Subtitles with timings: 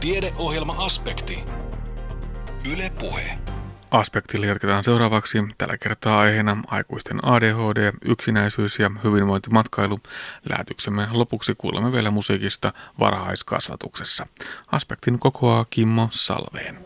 [0.00, 1.44] Tiedeohjelma-aspekti.
[2.72, 3.38] Yle Puhe.
[3.90, 5.38] Aspektilla jatketaan seuraavaksi.
[5.58, 9.98] Tällä kertaa aiheena aikuisten ADHD, yksinäisyys ja hyvinvointimatkailu.
[10.48, 14.26] Lähetyksemme lopuksi kuulemme vielä musiikista varhaiskasvatuksessa.
[14.72, 16.78] Aspektin kokoaa Kimmo Salveen.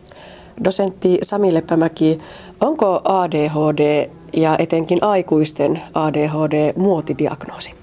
[0.65, 2.19] Dosentti Sami Leppämäki,
[2.61, 7.75] onko ADHD ja etenkin aikuisten ADHD muotidiagnoosi?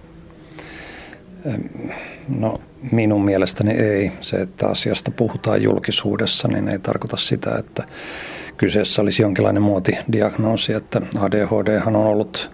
[2.29, 2.61] No
[2.91, 4.11] minun mielestäni ei.
[4.21, 7.83] Se, että asiasta puhutaan julkisuudessa, niin ei tarkoita sitä, että
[8.57, 12.51] kyseessä olisi jonkinlainen muotidiagnoosi, että ADHD on ollut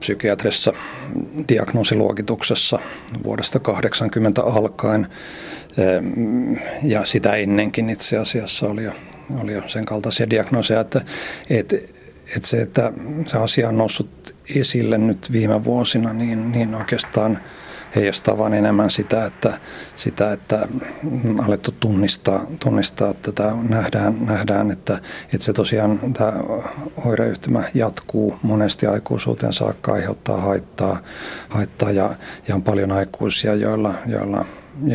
[0.00, 0.72] psykiatrissa
[1.48, 2.78] diagnoosiluokituksessa
[3.24, 5.06] vuodesta 80 alkaen
[6.82, 8.92] ja sitä ennenkin itse asiassa oli jo,
[9.42, 11.00] oli jo sen kaltaisia diagnooseja, että,
[11.50, 11.76] että,
[12.36, 12.92] että se, että
[13.26, 17.38] se asia on noussut esille nyt viime vuosina, niin, niin oikeastaan–
[17.96, 19.58] heijastaa vain enemmän sitä, että,
[19.96, 20.68] sitä, että
[21.26, 25.00] on alettu tunnistaa, tunnistaa tätä, nähdään, nähdään että,
[25.34, 26.32] että se tosiaan tämä
[27.04, 30.98] oireyhtymä jatkuu monesti aikuisuuteen saakka, aiheuttaa haittaa,
[31.48, 32.14] haittaa ja,
[32.48, 34.44] ja on paljon aikuisia, joilla, joilla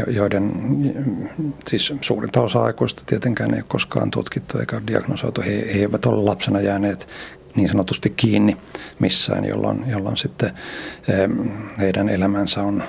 [0.07, 0.51] joiden,
[1.67, 5.41] siis suurinta osa aikuista tietenkään ei ole koskaan tutkittu eikä diagnosoitu.
[5.41, 7.07] He, he eivät ole lapsena jääneet
[7.55, 8.57] niin sanotusti kiinni
[8.99, 10.51] missään, jolloin, jolloin sitten
[11.79, 12.83] heidän elämänsä on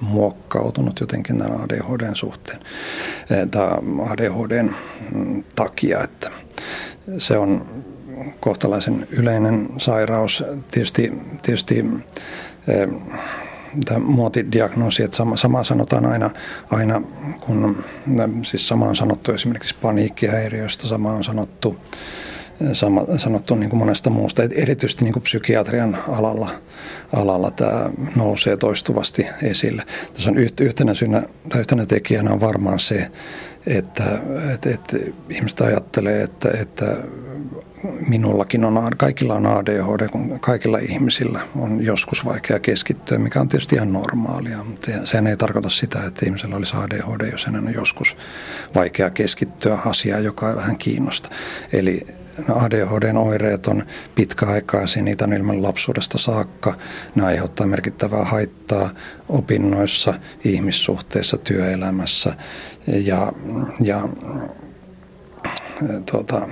[0.00, 2.60] muokkautunut jotenkin tämän ADHDn suhteen,
[3.50, 3.68] tai
[4.08, 4.74] ADHDn
[5.12, 6.30] mm, takia, että
[7.18, 7.66] se on
[8.40, 10.44] kohtalaisen yleinen sairaus.
[10.70, 11.84] Tietysti, tietysti
[13.84, 16.30] tämä muotidiagnoosi, että sama, sama sanotaan aina,
[16.70, 17.02] aina
[17.40, 17.84] kun,
[18.42, 21.76] siis sama on sanottu esimerkiksi paniikkihäiriöistä, sama on sanottu
[22.72, 24.42] sama, sanottu niin kuin monesta muusta.
[24.42, 26.50] Erityisesti niin kuin psykiatrian alalla,
[27.12, 29.82] alalla tämä nousee toistuvasti esille.
[30.14, 33.10] Tässä on yhtenä, syynä, tai yhtenä tekijänä on varmaan se,
[33.66, 34.04] että,
[34.54, 34.96] että, että
[35.30, 36.96] ihmiset ajattelee, että, että
[38.08, 43.76] minullakin on, kaikilla on ADHD, kun kaikilla ihmisillä on joskus vaikea keskittyä, mikä on tietysti
[43.76, 48.16] ihan normaalia, mutta sehän ei tarkoita sitä, että ihmisellä olisi ADHD, jos hänen on joskus
[48.74, 51.28] vaikea keskittyä asiaan, joka ei vähän kiinnosta.
[51.72, 52.06] Eli
[52.54, 53.82] ADHDn oireet on
[54.14, 56.74] pitkäaikaisia, niitä on ilman lapsuudesta saakka.
[57.14, 58.90] Ne aiheuttaa merkittävää haittaa
[59.28, 60.14] opinnoissa,
[60.44, 62.34] ihmissuhteissa, työelämässä
[62.86, 63.32] ja,
[63.80, 64.08] ja
[66.10, 66.48] tuota,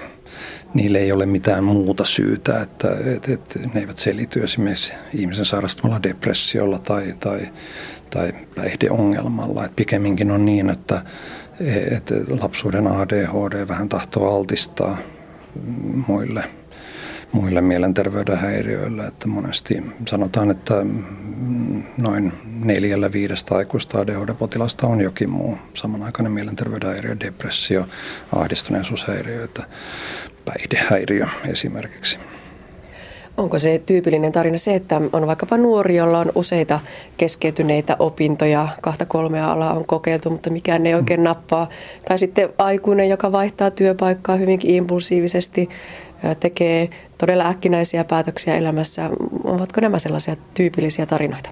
[0.75, 6.03] niille ei ole mitään muuta syytä, että, että, että ne eivät selity esimerkiksi ihmisen sairastamalla
[6.03, 7.41] depressiolla tai, tai,
[8.11, 9.65] tai päihdeongelmalla.
[9.65, 11.03] Että pikemminkin on niin, että,
[11.91, 14.99] että lapsuuden ADHD vähän tahtoo altistaa
[16.09, 16.45] muille,
[17.33, 19.07] muille mielenterveyden häiriöille.
[19.07, 20.75] Että monesti sanotaan, että
[21.99, 22.33] noin
[22.65, 27.89] neljällä viidestä aikuista ADHD-potilasta on jokin muu samanaikainen mielenterveyden häiriö, depressio,
[28.37, 29.49] ahdistuneisuushäiriö,
[30.45, 32.19] päihdehäiriö esimerkiksi.
[33.37, 36.81] Onko se tyypillinen tarina se, että on vaikkapa nuori, jolla on useita
[37.17, 41.69] keskeytyneitä opintoja, kahta kolmea alaa on kokeiltu, mutta mikään ei oikein nappaa.
[42.09, 45.69] Tai sitten aikuinen, joka vaihtaa työpaikkaa hyvinkin impulsiivisesti,
[46.41, 49.11] tekee todella äkkinäisiä päätöksiä elämässä.
[49.45, 51.51] Ovatko nämä sellaisia tyypillisiä tarinoita?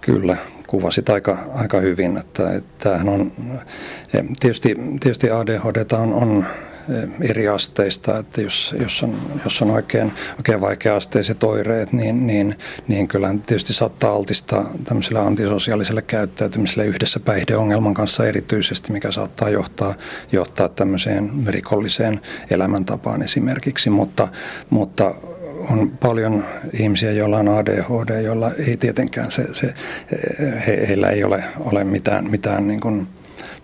[0.00, 0.36] Kyllä,
[0.66, 2.16] kuvasit aika, aika hyvin.
[2.16, 3.32] Että, että on,
[4.40, 6.44] tietysti, tietysti ADHD on, on
[7.20, 12.58] eri asteista, että jos, jos, on, jos on oikein, oikein vaikea-asteiset oireet, niin, niin,
[12.88, 19.94] niin kyllä tietysti saattaa altistaa tämmöiselle antisosiaaliselle käyttäytymiselle yhdessä päihdeongelman kanssa erityisesti, mikä saattaa johtaa,
[20.32, 22.20] johtaa tämmöiseen rikolliseen
[22.50, 24.28] elämäntapaan esimerkiksi, mutta,
[24.70, 25.14] mutta
[25.70, 29.74] on paljon ihmisiä, joilla on ADHD, joilla ei tietenkään se, se
[30.66, 33.08] he, heillä ei ole, ole mitään, mitään niin kuin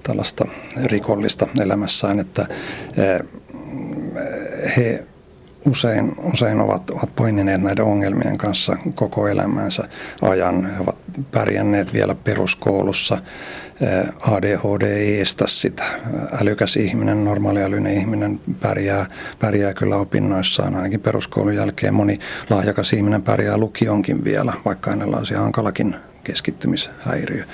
[0.02, 0.44] tällaista
[0.84, 2.46] rikollista elämässään, että
[2.96, 3.20] eh,
[4.76, 5.06] he
[5.66, 9.88] usein, usein ovat, ovat painineet näiden ongelmien kanssa koko elämänsä
[10.22, 10.66] ajan.
[10.66, 10.96] He ovat
[11.30, 13.18] pärjänneet vielä peruskoulussa.
[13.80, 15.84] Eh, ADHD ei estä sitä.
[16.42, 19.06] Älykäs ihminen, normaaliälyinen ihminen pärjää,
[19.38, 21.94] pärjää kyllä opinnoissaan ainakin peruskoulun jälkeen.
[21.94, 22.18] Moni
[22.50, 25.96] lahjakas ihminen pärjää lukionkin vielä, vaikka hänellä olisi hankalakin
[26.26, 27.44] keskittymishäiriö.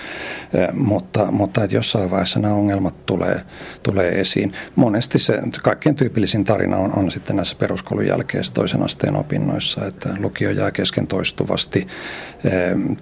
[0.73, 3.41] Mutta, mutta että jossain vaiheessa nämä ongelmat tulee,
[3.83, 4.53] tulee esiin.
[4.77, 10.09] Monesti se kaikkein tyypillisin tarina on, on sitten näissä peruskoulun jälkeisissä toisen asteen opinnoissa, että
[10.19, 11.87] lukio jää kesken toistuvasti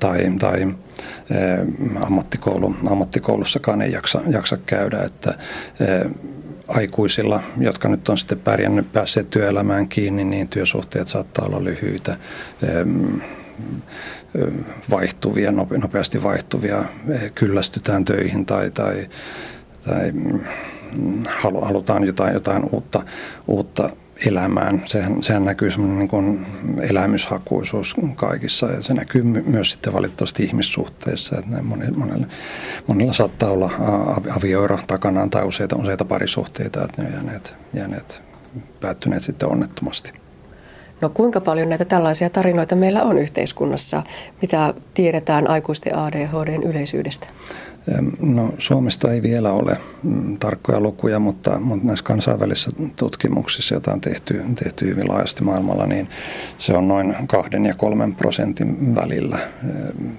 [0.01, 0.75] tai, tai
[2.01, 5.35] ammattikoulu, ammattikoulussakaan ei jaksa, jaksa käydä, että
[6.69, 12.17] aikuisilla, jotka nyt on sitten pärjännyt, päässeet työelämään kiinni, niin työsuhteet saattaa olla lyhyitä
[14.91, 16.85] vaihtuvia, nopeasti vaihtuvia,
[17.35, 19.09] kyllästytään töihin tai, tai,
[19.87, 20.41] tai mm,
[21.41, 23.03] halutaan jotain, jotain uutta,
[23.47, 23.91] uutta
[24.27, 24.83] elämään.
[24.87, 26.47] Sehän, sehän näkyy semmoinen niin kuin
[26.81, 31.39] elämyshakuisuus kaikissa ja se näkyy myös sitten valitettavasti ihmissuhteissa.
[31.39, 32.27] Että monella, monella,
[32.87, 33.71] monella saattaa olla
[34.37, 38.23] avioira takanaan tai useita, useita parisuhteita, että ne on jääneet, jääneet
[38.81, 40.20] päättyneet sitten onnettomasti.
[41.01, 44.03] No kuinka paljon näitä tällaisia tarinoita meillä on yhteiskunnassa?
[44.43, 47.27] Mitä tiedetään aikuisten ADHDn yleisyydestä?
[48.21, 54.01] No, Suomesta ei vielä ole mm, tarkkoja lukuja, mutta, mutta näissä kansainvälisissä tutkimuksissa, joita on
[54.01, 56.09] tehty, tehty hyvin laajasti maailmalla, niin
[56.59, 59.39] se on noin kahden ja kolmen prosentin välillä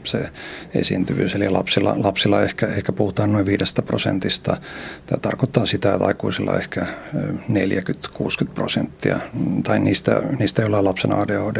[0.03, 0.29] se
[0.73, 1.35] esiintyvyys.
[1.35, 4.57] Eli lapsilla, lapsilla ehkä, ehkä puhutaan noin viidestä prosentista.
[5.05, 6.85] Tämä tarkoittaa sitä, että aikuisilla ehkä
[7.15, 9.19] 40-60 prosenttia,
[9.63, 11.57] tai niistä, niistä joilla on lapsen ADHD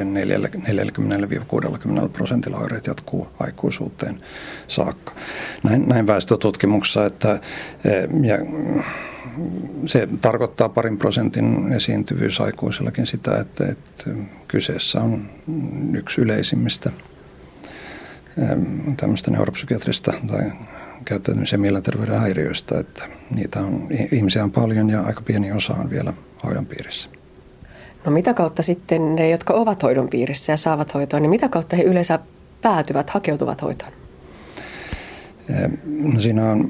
[2.06, 4.24] 40-60 prosentilla oireet jatkuu aikuisuuteen
[4.68, 5.14] saakka.
[5.64, 7.40] Näin, näin väestötutkimuksessa, että
[7.86, 8.38] eh, ja
[9.86, 14.12] se tarkoittaa parin prosentin esiintyvyys aikuisellakin sitä, että, että
[14.48, 15.30] kyseessä on
[15.94, 16.92] yksi yleisimmistä
[18.38, 18.50] eh,
[18.98, 20.52] tämmöistä neuropsykiatrista tai
[21.06, 23.04] käyttäytymisen mielenterveyden häiriöistä, että
[23.36, 26.14] niitä on, ihmisiä on paljon ja aika pieni osa on vielä
[26.44, 27.10] hoidon piirissä.
[28.06, 31.76] No mitä kautta sitten ne, jotka ovat hoidon piirissä ja saavat hoitoa, niin mitä kautta
[31.76, 32.20] he yleensä
[32.62, 34.01] päätyvät, hakeutuvat hoitoon?
[36.20, 36.68] Siinä on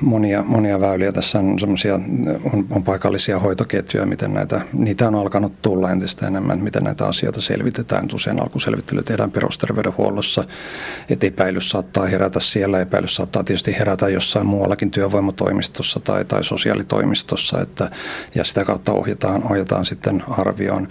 [0.00, 1.12] monia, monia väyliä.
[1.12, 1.56] Tässä on,
[2.52, 7.40] on, on paikallisia hoitoketjuja, miten näitä, niitä on alkanut tulla entistä enemmän, miten näitä asioita
[7.40, 8.08] selvitetään.
[8.14, 10.44] Usein alkuselvittely tehdään perusterveydenhuollossa,
[11.08, 17.60] että epäilys saattaa herätä siellä, epäilys saattaa tietysti herätä jossain muuallakin työvoimatoimistossa tai, tai sosiaalitoimistossa,
[17.60, 17.90] että,
[18.34, 20.88] ja sitä kautta ohjataan, ohjataan sitten arvioon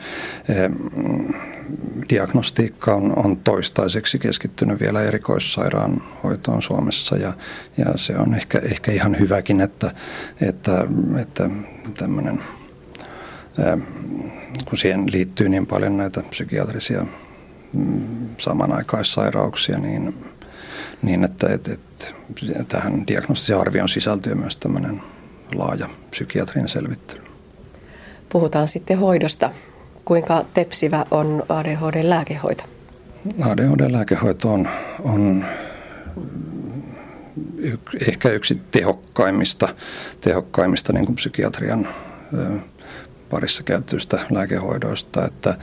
[2.10, 7.34] diagnostiikka on, on toistaiseksi keskittynyt vielä erikoissairaanhoitoon Suomessa ja,
[7.78, 9.96] ja se on ehkä, ehkä ihan hyväkin, että,
[10.42, 10.88] että,
[11.22, 11.50] että
[11.98, 12.44] tämmöinen,
[14.70, 17.06] kun siihen liittyy niin paljon näitä psykiatrisia
[17.74, 20.16] mm, samanaikaissairauksia, niin,
[21.02, 22.08] niin että, että, että
[22.68, 25.02] tähän diagnostisen arvioon sisältyy myös tämmöinen
[25.56, 27.22] laaja psykiatrinen selvittely.
[28.30, 29.52] Puhutaan sitten hoidosta
[30.06, 32.64] kuinka tepsivä on ADHD-lääkehoito?
[33.42, 34.68] ADHD-lääkehoito on,
[35.04, 35.46] on
[37.58, 39.68] y, ehkä yksi tehokkaimmista,
[40.22, 41.88] tehokkaimmista niin kuin psykiatrian
[43.30, 45.58] parissa käytetyistä lääkehoidoista, että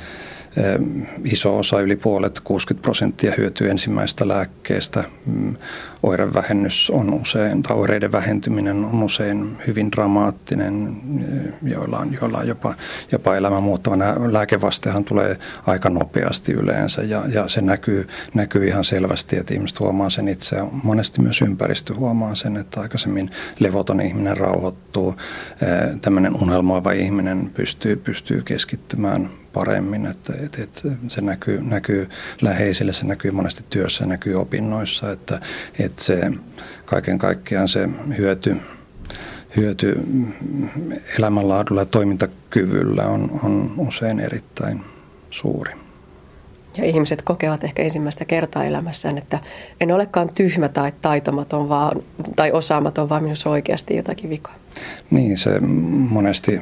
[1.25, 5.04] iso osa, yli puolet, 60 prosenttia hyötyy ensimmäistä lääkkeestä.
[5.26, 5.56] Mm,
[6.02, 10.96] oirevähennys on usein, tai oireiden vähentyminen on usein hyvin dramaattinen,
[11.62, 12.75] joilla on, joilla on jopa,
[13.12, 13.96] jopa elämän muuttava.
[14.32, 20.10] Lääkevastehan tulee aika nopeasti yleensä ja, ja se näkyy, näkyy ihan selvästi, että ihmiset huomaa
[20.10, 20.56] sen itse.
[20.82, 25.16] Monesti myös ympäristö huomaa sen, että aikaisemmin levoton ihminen rauhoittuu,
[26.00, 30.06] tämmöinen unelmoiva ihminen pystyy, pystyy keskittymään paremmin.
[30.06, 32.08] Että, että, että se näkyy, näkyy
[32.40, 35.40] läheisille, se näkyy monesti työssä, näkyy opinnoissa, että,
[35.78, 36.31] että se
[36.84, 37.88] kaiken kaikkiaan se
[38.19, 38.56] hyöty,
[39.56, 40.00] hyöty
[41.19, 44.81] elämänlaadulla ja toimintakyvyllä on, on usein erittäin
[45.31, 45.72] suuri.
[46.76, 49.38] Ja ihmiset kokevat ehkä ensimmäistä kertaa elämässään, että
[49.81, 52.02] en olekaan tyhmä tai taitamaton vaan,
[52.37, 54.61] tai osaamaton, vaan minussa oikeasti jotakin vikaa.
[55.10, 55.60] Niin, se
[56.10, 56.60] monesti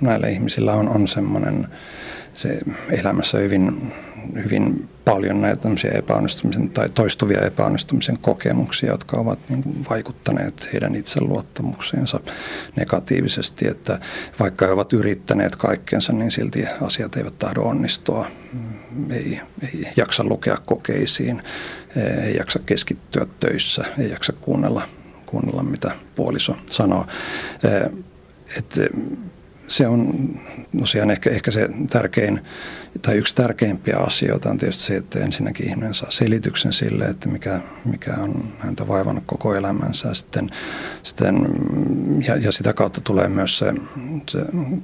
[0.00, 1.66] näillä ihmisillä on, on semmoinen
[2.32, 2.58] se
[2.90, 3.92] elämässä hyvin,
[4.44, 12.20] hyvin paljon näitä epäonnistumisen tai toistuvia epäonnistumisen kokemuksia, jotka ovat niin kuin vaikuttaneet heidän itseluottamukseensa
[12.76, 14.00] negatiivisesti, että
[14.40, 18.26] vaikka he ovat yrittäneet kaikkensa, niin silti asiat eivät tahdo onnistua.
[19.10, 21.42] Ei, ei jaksa lukea kokeisiin,
[22.24, 24.82] ei jaksa keskittyä töissä, ei jaksa kuunnella,
[25.32, 27.06] kuunnella mitä puoliso sanoo.
[28.58, 28.80] Että
[29.68, 30.30] se on
[30.78, 32.40] tosiaan ehkä, ehkä se tärkein
[33.02, 37.60] tai yksi tärkeimpiä asioita on tietysti se, että ensinnäkin ihminen saa selityksen sille, että mikä,
[37.84, 40.14] mikä on häntä vaivannut koko elämänsä.
[40.14, 40.50] Sitten,
[41.02, 41.48] sitten,
[42.26, 43.74] ja, ja sitä kautta tulee myös se,
[44.30, 44.38] se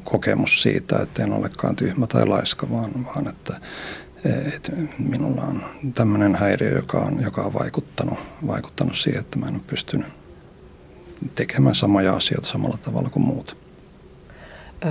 [0.05, 3.61] kokemus siitä, että en olekaan tyhmä tai laiska, vaan, vaan että,
[4.25, 5.63] että minulla on
[5.95, 10.07] tämmöinen häiriö, joka on, joka on vaikuttanut, vaikuttanut siihen, että mä en ole pystynyt
[11.35, 13.57] tekemään samoja asioita samalla tavalla kuin muut.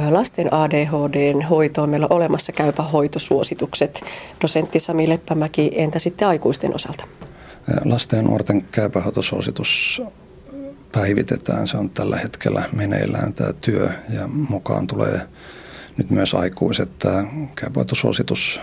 [0.10, 4.02] Lasten ADHDn hoitoon meillä on olemassa käypä hoitosuositukset.
[4.42, 7.06] Dosentti Sami Leppämäki, entä sitten aikuisten osalta?
[7.86, 10.02] Lasten ja nuorten käypähoitosuositus
[10.92, 11.68] päivitetään.
[11.68, 15.22] Se on tällä hetkellä meneillään tämä työ ja mukaan tulee
[15.98, 17.00] nyt myös aikuiset.
[17.00, 17.24] Tämä
[17.56, 18.60] käypähoitosuositus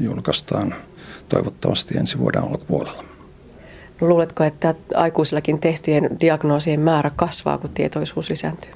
[0.00, 0.74] julkaistaan
[1.28, 3.09] toivottavasti ensi vuoden alkupuolella.
[4.00, 8.72] No, luuletko, että aikuisillakin tehtyjen diagnoosien määrä kasvaa, kun tietoisuus lisääntyy?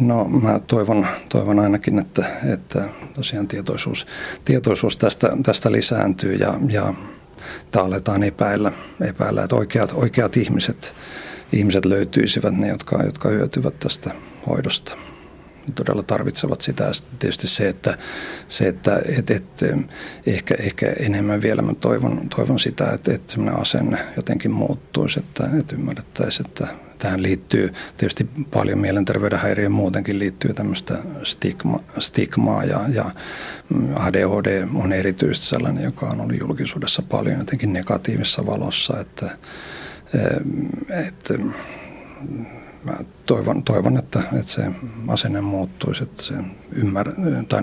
[0.00, 2.84] No mä toivon, toivon ainakin, että, että
[3.14, 4.06] tosiaan tietoisuus,
[4.44, 6.94] tietoisuus tästä, tästä lisääntyy ja, ja
[7.76, 10.94] aletaan epäillä, epäillä, että oikeat, oikeat ihmiset,
[11.52, 14.10] ihmiset löytyisivät, ne jotka, jotka hyötyvät tästä
[14.46, 14.96] hoidosta
[15.74, 16.92] todella tarvitsevat sitä.
[16.92, 17.98] Sitten tietysti se, että,
[18.48, 19.44] se, että et, et,
[20.26, 25.48] ehkä, ehkä enemmän vielä mä toivon, toivon sitä, että, että semmoinen asenne jotenkin muuttuisi, että,
[25.58, 26.66] että ymmärrettäisiin, että
[26.98, 33.04] tähän liittyy tietysti paljon mielenterveyden häiriöön muutenkin liittyy tämmöistä stigma, stigmaa ja, ja
[33.96, 39.38] ADHD on erityisesti sellainen, joka on ollut julkisuudessa paljon jotenkin negatiivisessa valossa, että,
[41.08, 41.34] että
[42.84, 42.92] mä
[43.26, 44.62] toivon, toivon että, että se
[45.08, 46.34] asenne muuttuisi, että se
[46.72, 47.12] ymmär,
[47.48, 47.62] tai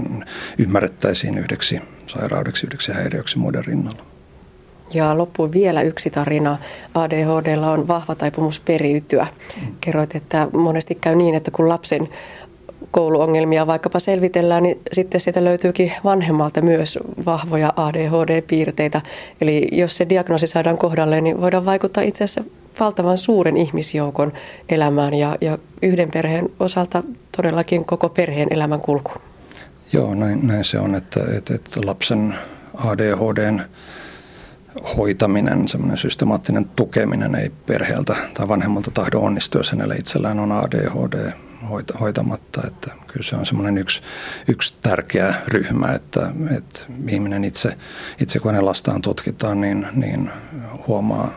[0.58, 4.04] ymmärrettäisiin yhdeksi sairaudeksi, yhdeksi häiriöksi muiden rinnalla.
[4.94, 6.58] Ja loppuun vielä yksi tarina.
[6.94, 9.28] ADHDlla on vahva taipumus periytyä.
[9.82, 12.10] Kerroit, että monesti käy niin, että kun lapsen
[12.92, 19.02] kouluongelmia vaikkapa selvitellään, niin sitten sieltä löytyykin vanhemmalta myös vahvoja ADHD-piirteitä.
[19.42, 22.44] Eli jos se diagnoosi saadaan kohdalle, niin voidaan vaikuttaa itse asiassa
[22.80, 24.34] valtavan suuren ihmisjoukon
[24.70, 27.04] elämään ja, ja yhden perheen osalta
[27.38, 29.12] todellakin koko perheen elämän kulku.
[29.94, 32.36] Joo, näin, näin se on, että, että, että lapsen
[32.78, 33.62] ADHDn
[34.98, 41.32] hoitaminen, semmoinen systemaattinen tukeminen ei perheeltä tai vanhemmalta tahdo onnistua, jos hänellä itsellään on ADHD
[42.00, 42.62] hoitamatta.
[42.68, 44.02] Että kyllä se on semmoinen yksi,
[44.48, 47.78] yksi tärkeä ryhmä, että, että ihminen itse,
[48.20, 50.32] itse kun hänen lastaan tutkitaan, niin, niin
[50.88, 51.34] huomaa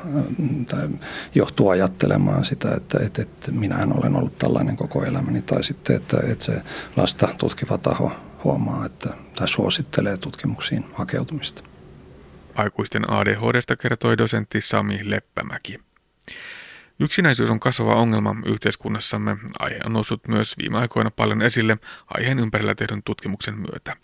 [0.69, 0.89] tai
[1.35, 5.43] johtuu ajattelemaan sitä, että, että, että minähän olen ollut tällainen koko elämäni.
[5.43, 6.63] Tai sitten, että, että se
[6.97, 8.13] lasta tutkiva taho
[8.45, 11.63] huomaa että, tai suosittelee tutkimuksiin hakeutumista.
[12.55, 15.79] Aikuisten ADHDsta kertoi dosentti Sami Leppämäki.
[17.01, 19.37] Yksinäisyys on kasvava ongelma yhteiskunnassamme.
[19.59, 23.97] Aihe on noussut myös viime aikoina paljon esille aiheen ympärillä tehdyn tutkimuksen myötä.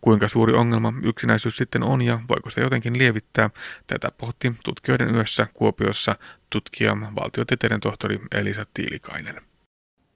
[0.00, 3.50] Kuinka suuri ongelma yksinäisyys sitten on ja voiko se jotenkin lievittää,
[3.86, 6.16] tätä pohti tutkijoiden yössä Kuopiossa
[6.50, 9.34] tutkija valtiotieteiden tohtori Elisa Tiilikainen.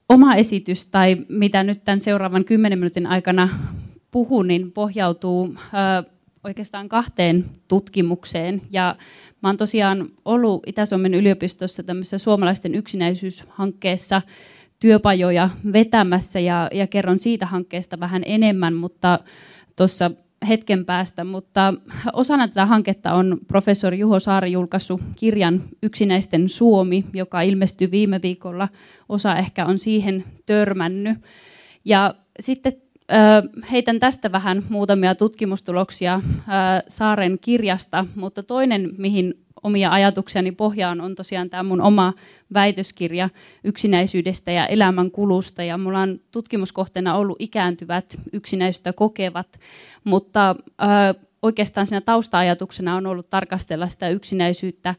[0.09, 3.49] Oma esitys tai mitä nyt tämän seuraavan kymmenen minuutin aikana
[4.11, 5.57] puhun, niin pohjautuu
[6.45, 8.63] oikeastaan kahteen tutkimukseen.
[8.73, 8.97] Ja
[9.43, 14.23] mä oon tosiaan ollut Itä-Suomen yliopistossa tämmöisessä suomalaisten yksinäisyyshankkeessa
[14.81, 19.19] työpajoja vetämässä ja, ja kerron siitä hankkeesta vähän enemmän, mutta
[19.77, 20.11] tuossa
[20.49, 21.75] hetken päästä, mutta
[22.13, 28.69] osana tätä hanketta on professori Juho Saari julkaissut kirjan Yksinäisten Suomi, joka ilmestyi viime viikolla.
[29.09, 31.19] Osa ehkä on siihen törmännyt.
[31.85, 32.73] Ja sitten
[33.73, 36.21] heitän tästä vähän muutamia tutkimustuloksia
[36.89, 42.13] Saaren kirjasta, mutta toinen, mihin omia ajatuksiani pohjaan, on tosiaan tämä mun oma
[42.55, 43.29] väitöskirja
[43.65, 45.63] yksinäisyydestä ja elämän kulusta.
[45.63, 49.61] Ja mulla on tutkimuskohteena ollut ikääntyvät yksinäisyyttä kokevat,
[50.05, 50.57] mutta
[51.43, 54.95] oikeastaan siinä tausta-ajatuksena on ollut tarkastella sitä yksinäisyyttä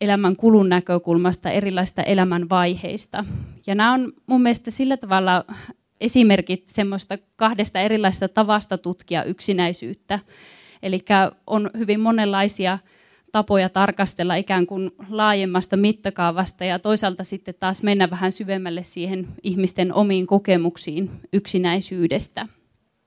[0.00, 3.24] elämän kulun näkökulmasta erilaisista elämänvaiheista.
[3.66, 5.44] Ja nämä on mun mielestä sillä tavalla
[6.00, 10.18] esimerkit semmoista kahdesta erilaisesta tavasta tutkia yksinäisyyttä.
[10.82, 11.04] Eli
[11.46, 12.78] on hyvin monenlaisia
[13.32, 19.94] tapoja tarkastella ikään kuin laajemmasta mittakaavasta ja toisaalta sitten taas mennä vähän syvemmälle siihen ihmisten
[19.94, 22.46] omiin kokemuksiin yksinäisyydestä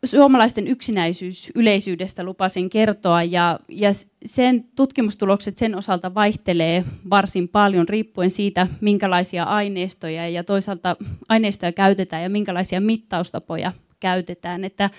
[0.05, 3.89] suomalaisten yksinäisyys yleisyydestä lupasin kertoa ja, ja
[4.25, 10.95] sen tutkimustulokset sen osalta vaihtelee varsin paljon riippuen siitä, minkälaisia aineistoja ja toisaalta
[11.29, 14.63] aineistoja käytetään ja minkälaisia mittaustapoja käytetään.
[14.63, 14.89] Että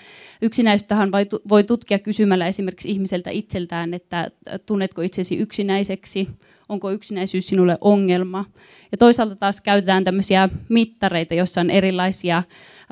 [0.41, 1.11] yksinäisyyttähän
[1.49, 4.31] voi tutkia kysymällä esimerkiksi ihmiseltä itseltään, että
[4.65, 6.27] tunnetko itsesi yksinäiseksi,
[6.69, 8.45] onko yksinäisyys sinulle ongelma.
[8.91, 12.43] Ja toisaalta taas käytetään tämmöisiä mittareita, joissa on erilaisia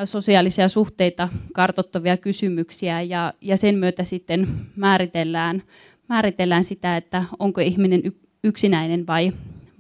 [0.06, 5.64] sosiaalisia suhteita kartottavia kysymyksiä ja, ja sen myötä sitten määritellään,
[6.10, 8.02] määritellään sitä, että onko ihminen
[8.44, 9.32] yksinäinen vai,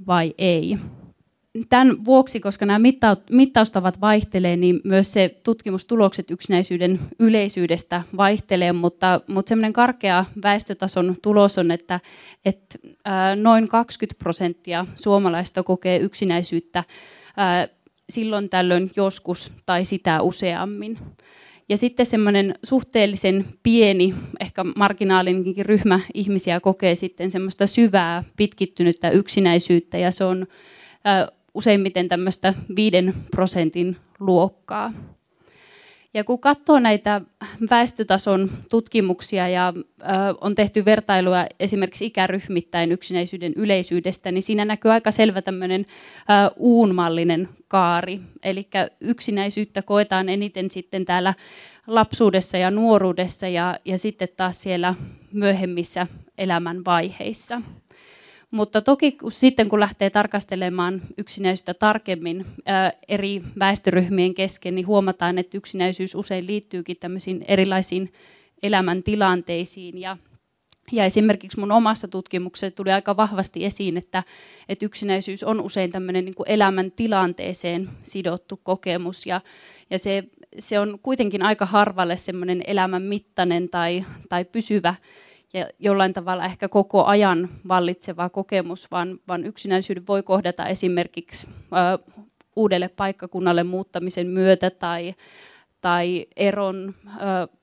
[0.07, 0.77] vai ei
[1.69, 2.79] tämän vuoksi, koska nämä
[3.31, 11.57] mittaustavat vaihtelee, niin myös se tutkimustulokset yksinäisyyden yleisyydestä vaihtelee, mutta, mutta semmoinen karkea väestötason tulos
[11.57, 11.99] on, että,
[12.45, 12.79] että
[13.35, 16.83] noin 20 prosenttia suomalaista kokee yksinäisyyttä
[18.09, 20.97] silloin tällöin joskus tai sitä useammin.
[21.69, 29.97] Ja sitten semmoinen suhteellisen pieni, ehkä marginaalininkin ryhmä ihmisiä kokee sitten semmoista syvää, pitkittynyttä yksinäisyyttä,
[29.97, 30.47] ja se on
[31.53, 34.93] useimmiten tämmöistä viiden prosentin luokkaa.
[36.13, 37.21] Ja kun katsoo näitä
[37.69, 40.03] väestötason tutkimuksia ja ö,
[40.41, 45.85] on tehty vertailua esimerkiksi ikäryhmittäin yksinäisyyden yleisyydestä, niin siinä näkyy aika selvä tämmöinen
[46.57, 48.19] uunmallinen kaari.
[48.43, 48.67] Eli
[49.01, 51.33] yksinäisyyttä koetaan eniten sitten täällä
[51.87, 54.95] lapsuudessa ja nuoruudessa ja, ja sitten taas siellä
[55.31, 57.61] myöhemmissä elämän vaiheissa.
[58.51, 65.57] Mutta toki sitten kun lähtee tarkastelemaan yksinäisyyttä tarkemmin ää, eri väestöryhmien kesken, niin huomataan, että
[65.57, 68.13] yksinäisyys usein liittyykin tämmöisiin erilaisiin
[68.63, 69.97] elämäntilanteisiin.
[69.97, 70.17] Ja,
[70.91, 74.23] ja esimerkiksi mun omassa tutkimuksessa tuli aika vahvasti esiin, että,
[74.69, 79.25] että yksinäisyys on usein tämmöinen niin elämäntilanteeseen sidottu kokemus.
[79.25, 79.41] Ja,
[79.89, 80.23] ja se,
[80.59, 84.95] se on kuitenkin aika harvalle semmoinen elämän mittainen tai, tai pysyvä
[85.53, 92.13] ja jollain tavalla ehkä koko ajan vallitseva kokemus, vaan, vaan yksinäisyyden voi kohdata esimerkiksi ö,
[92.55, 95.15] uudelle paikkakunnalle muuttamisen myötä tai,
[95.81, 97.19] tai eron ö,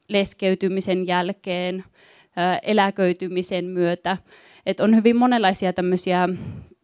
[0.08, 4.16] leskeytymisen jälkeen, ö, eläköitymisen myötä.
[4.66, 6.28] Et on hyvin monenlaisia tämmöisiä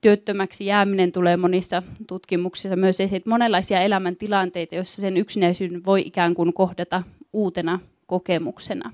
[0.00, 6.52] työttömäksi jääminen tulee monissa tutkimuksissa myös esiin, monenlaisia elämäntilanteita, joissa sen yksinäisyyden voi ikään kuin
[6.52, 8.92] kohdata uutena kokemuksena.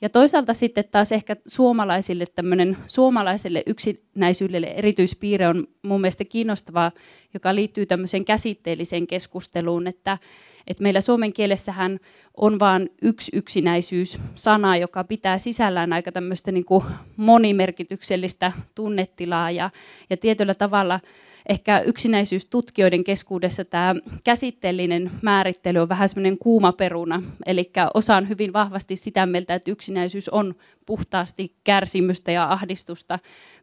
[0.00, 6.92] Ja toisaalta sitten taas ehkä suomalaisille tämmöinen suomalaiselle yksinäisyydelle erityispiirre on mun mielestä kiinnostavaa,
[7.34, 10.18] joka liittyy tämmöiseen käsitteelliseen keskusteluun, että,
[10.66, 11.98] että meillä suomen kielessähän
[12.36, 16.84] on vain yksi yksinäisyys-sana, joka pitää sisällään aika tämmöistä niin kuin
[17.16, 19.70] monimerkityksellistä tunnetilaa ja,
[20.10, 21.00] ja tietyllä tavalla–
[21.48, 27.22] ehkä yksinäisyystutkijoiden keskuudessa tämä käsitteellinen määrittely on vähän semmoinen kuuma peruna.
[27.46, 30.54] Eli osa on hyvin vahvasti sitä mieltä, että yksinäisyys on
[30.86, 33.18] puhtaasti kärsimystä ja ahdistusta,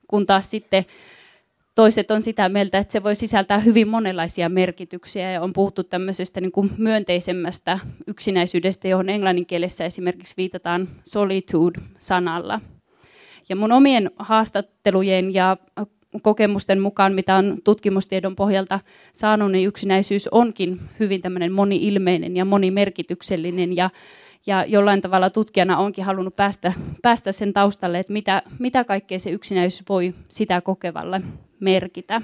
[0.08, 0.86] kun taas sitten
[1.76, 6.42] toiset on sitä mieltä, että se voi sisältää hyvin monenlaisia merkityksiä ja on puhuttu tämmöisestä
[6.42, 12.62] niin kuin myönteisemmästä yksinäisyydestä, johon englanninkielessä esimerkiksi viitataan solitude-sanalla.
[13.50, 15.58] Ja mun omien haastattelujen ja
[16.22, 18.80] kokemusten mukaan, mitä on tutkimustiedon pohjalta
[19.14, 23.90] saanut, niin yksinäisyys onkin hyvin tämmöinen moni-ilmeinen ja monimerkityksellinen ja,
[24.46, 29.30] ja jollain tavalla tutkijana onkin halunnut päästä, päästä sen taustalle, että mitä, mitä kaikkea se
[29.30, 31.22] yksinäisyys voi sitä kokevalle
[31.60, 32.22] merkitä.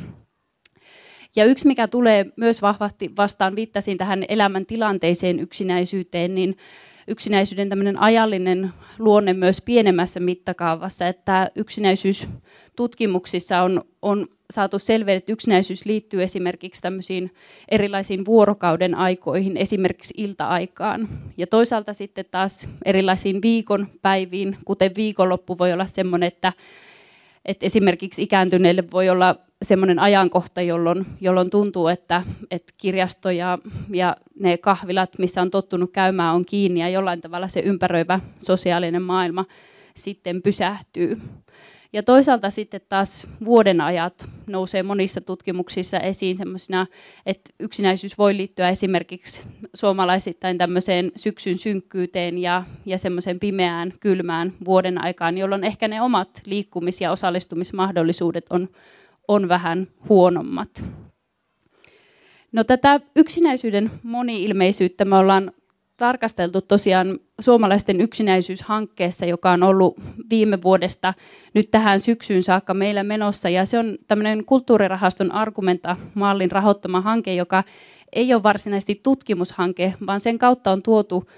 [1.35, 6.57] Ja yksi, mikä tulee myös vahvasti vastaan, viittasin tähän elämäntilanteiseen yksinäisyyteen, niin
[7.07, 12.29] yksinäisyyden tämmöinen ajallinen luonne myös pienemmässä mittakaavassa, että yksinäisyys
[12.75, 17.33] tutkimuksissa on, on saatu selville, että yksinäisyys liittyy esimerkiksi tämmöisiin
[17.69, 21.09] erilaisiin vuorokauden aikoihin, esimerkiksi ilta-aikaan.
[21.37, 26.53] Ja toisaalta sitten taas erilaisiin viikonpäiviin, kuten viikonloppu voi olla semmoinen, että,
[27.47, 33.57] että esimerkiksi ikääntyneille voi olla semmoinen ajankohta, jolloin, jolloin tuntuu, että, että kirjasto ja,
[33.89, 39.01] ja ne kahvilat, missä on tottunut käymään, on kiinni ja jollain tavalla se ympäröivä sosiaalinen
[39.01, 39.45] maailma
[39.95, 41.21] sitten pysähtyy.
[41.97, 46.87] Ja toisaalta sitten taas vuoden ajat nousee monissa tutkimuksissa esiin semmoisena,
[47.25, 55.03] että yksinäisyys voi liittyä esimerkiksi suomalaisittain tämmöiseen syksyn synkkyyteen ja, ja semmoiseen pimeään, kylmään vuoden
[55.03, 58.69] aikaan, jolloin ehkä ne omat liikkumis- ja osallistumismahdollisuudet on,
[59.27, 60.85] on vähän huonommat.
[62.51, 65.51] No tätä yksinäisyyden moni-ilmeisyyttä me ollaan
[65.97, 69.97] tarkasteltu tosiaan suomalaisten yksinäisyyshankkeessa, joka on ollut
[70.29, 71.13] viime vuodesta
[71.53, 73.49] nyt tähän syksyyn saakka meillä menossa.
[73.49, 77.63] Ja se on tämmöinen kulttuurirahaston Argumenta-mallin rahoittama hanke, joka
[78.13, 81.29] ei ole varsinaisesti tutkimushanke, vaan sen kautta on tuotu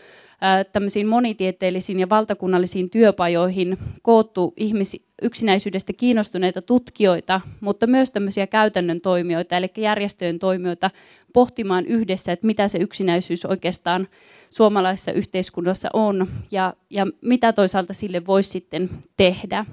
[0.72, 9.58] tämmöisiin monitieteellisiin ja valtakunnallisiin työpajoihin koottu ihmisi, yksinäisyydestä kiinnostuneita tutkijoita, mutta myös tämmöisiä käytännön toimijoita,
[9.58, 10.91] eli järjestöjen toimijoita
[11.34, 14.08] pohtimaan yhdessä, että mitä se yksinäisyys oikeastaan
[14.49, 19.65] suomalaisessa yhteiskunnassa on ja, ja mitä toisaalta sille voisi sitten tehdä.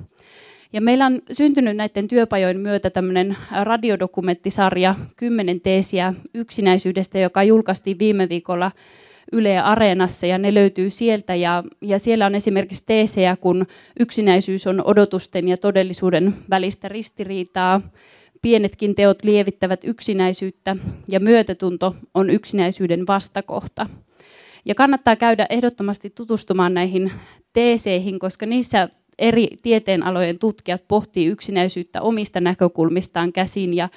[0.73, 8.29] Ja meillä on syntynyt näiden työpajojen myötä tämmöinen radiodokumenttisarja 10 teesiä yksinäisyydestä, joka julkaistiin viime
[8.29, 8.71] viikolla
[9.33, 11.35] Yle Areenassa ja ne löytyy sieltä.
[11.35, 13.67] Ja, ja siellä on esimerkiksi teesejä, kun
[14.01, 17.81] yksinäisyys on odotusten ja todellisuuden välistä ristiriitaa,
[18.43, 20.77] pienetkin teot lievittävät yksinäisyyttä
[21.09, 23.87] ja myötätunto on yksinäisyyden vastakohta.
[24.65, 27.13] Ja kannattaa käydä ehdottomasti tutustumaan näihin
[27.53, 33.75] teeseihin, koska niissä eri tieteenalojen tutkijat pohtii yksinäisyyttä omista näkökulmistaan käsin.
[33.75, 33.89] Ja,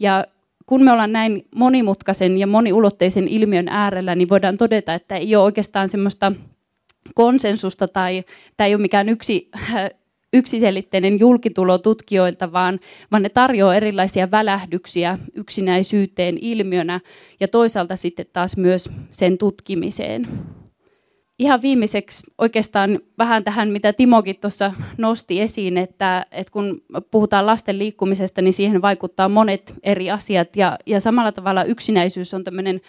[0.00, 0.24] ja
[0.68, 5.44] kun me ollaan näin monimutkaisen ja moniulotteisen ilmiön äärellä, niin voidaan todeta, että ei ole
[5.44, 6.32] oikeastaan semmoista
[7.14, 8.24] konsensusta tai
[8.56, 9.50] tämä ei ole mikään yksi,
[10.32, 12.80] yksiselitteinen julkitulo tutkijoilta, vaan,
[13.12, 17.00] vaan ne tarjoaa erilaisia välähdyksiä yksinäisyyteen ilmiönä
[17.40, 20.28] ja toisaalta sitten taas myös sen tutkimiseen.
[21.38, 27.78] Ihan viimeiseksi oikeastaan vähän tähän, mitä Timokin tuossa nosti esiin, että, että kun puhutaan lasten
[27.78, 32.80] liikkumisesta, niin siihen vaikuttaa monet eri asiat ja, ja samalla tavalla yksinäisyys on tämmöinen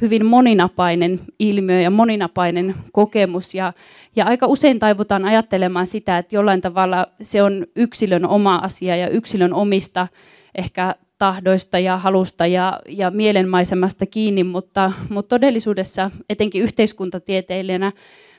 [0.00, 3.54] hyvin moninapainen ilmiö ja moninapainen kokemus.
[3.54, 3.72] Ja,
[4.16, 9.08] ja aika usein taivutaan ajattelemaan sitä, että jollain tavalla se on yksilön oma asia ja
[9.08, 10.08] yksilön omista
[10.54, 17.92] ehkä tahdoista ja halusta ja, ja mielenmaisemasta kiinni, mutta, mutta todellisuudessa etenkin yhteiskuntatieteilijänä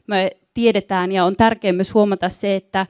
[0.08, 2.86] me tiedetään ja on tärkeää myös huomata se, että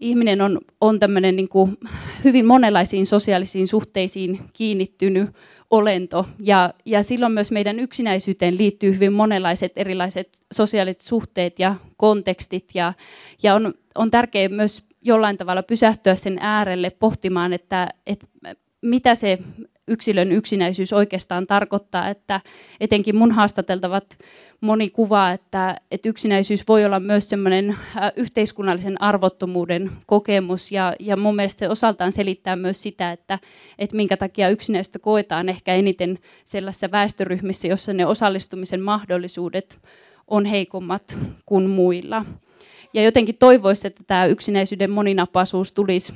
[0.00, 1.76] ihminen on, on tämmöinen niin kuin
[2.24, 5.30] hyvin monenlaisiin sosiaalisiin suhteisiin kiinnittynyt
[5.70, 6.26] olento.
[6.38, 12.70] Ja, ja silloin myös meidän yksinäisyyteen liittyy hyvin monenlaiset erilaiset sosiaaliset suhteet ja kontekstit.
[12.74, 12.92] Ja,
[13.42, 18.26] ja on, on tärkeää myös jollain tavalla pysähtyä sen äärelle pohtimaan, että, että
[18.84, 19.38] mitä se
[19.88, 22.40] yksilön yksinäisyys oikeastaan tarkoittaa, että
[22.80, 24.18] etenkin mun haastateltavat
[24.60, 31.16] moni kuvaa, että, että yksinäisyys voi olla myös semmoinen äh, yhteiskunnallisen arvottomuuden kokemus ja, ja
[31.16, 33.38] mun mielestä se osaltaan selittää myös sitä, että,
[33.78, 39.80] että minkä takia yksinäistä koetaan ehkä eniten sellaisissa väestöryhmissä, jossa ne osallistumisen mahdollisuudet
[40.28, 42.24] on heikommat kuin muilla.
[42.94, 46.14] Ja jotenkin toivoisi, että tämä yksinäisyyden moninapaisuus tulisi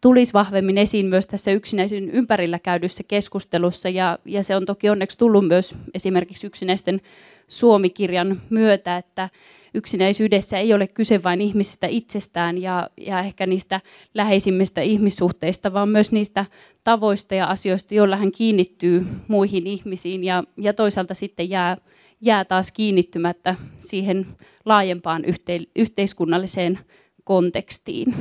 [0.00, 3.88] tulisi vahvemmin esiin myös tässä yksinäisyyden ympärillä käydyssä keskustelussa.
[3.88, 7.00] Ja, ja se on toki onneksi tullut myös esimerkiksi yksinäisten
[7.48, 9.28] Suomikirjan myötä, että
[9.74, 13.80] yksinäisyydessä ei ole kyse vain ihmisistä itsestään ja, ja ehkä niistä
[14.14, 16.44] läheisimmistä ihmissuhteista, vaan myös niistä
[16.84, 21.76] tavoista ja asioista, joilla hän kiinnittyy muihin ihmisiin ja, ja toisaalta sitten jää,
[22.20, 24.26] jää taas kiinnittymättä siihen
[24.64, 26.78] laajempaan yhte, yhteiskunnalliseen
[27.24, 28.14] kontekstiin.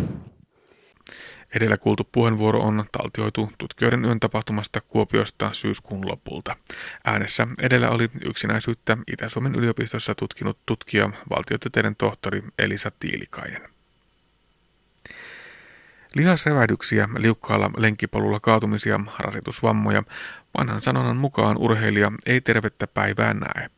[1.56, 6.56] Edellä kuultu puheenvuoro on taltioitu tutkijoiden yön tapahtumasta Kuopiosta syyskuun lopulta.
[7.06, 13.62] Äänessä edellä oli yksinäisyyttä Itä-Suomen yliopistossa tutkinut tutkija, valtiotieteiden tohtori Elisa Tiilikainen.
[16.16, 20.04] Lihasrevähdyksiä, liukkaalla lenkkipolulla kaatumisia, rasitusvammoja.
[20.58, 23.70] Vanhan sanonnan mukaan urheilija ei tervettä päivää näe.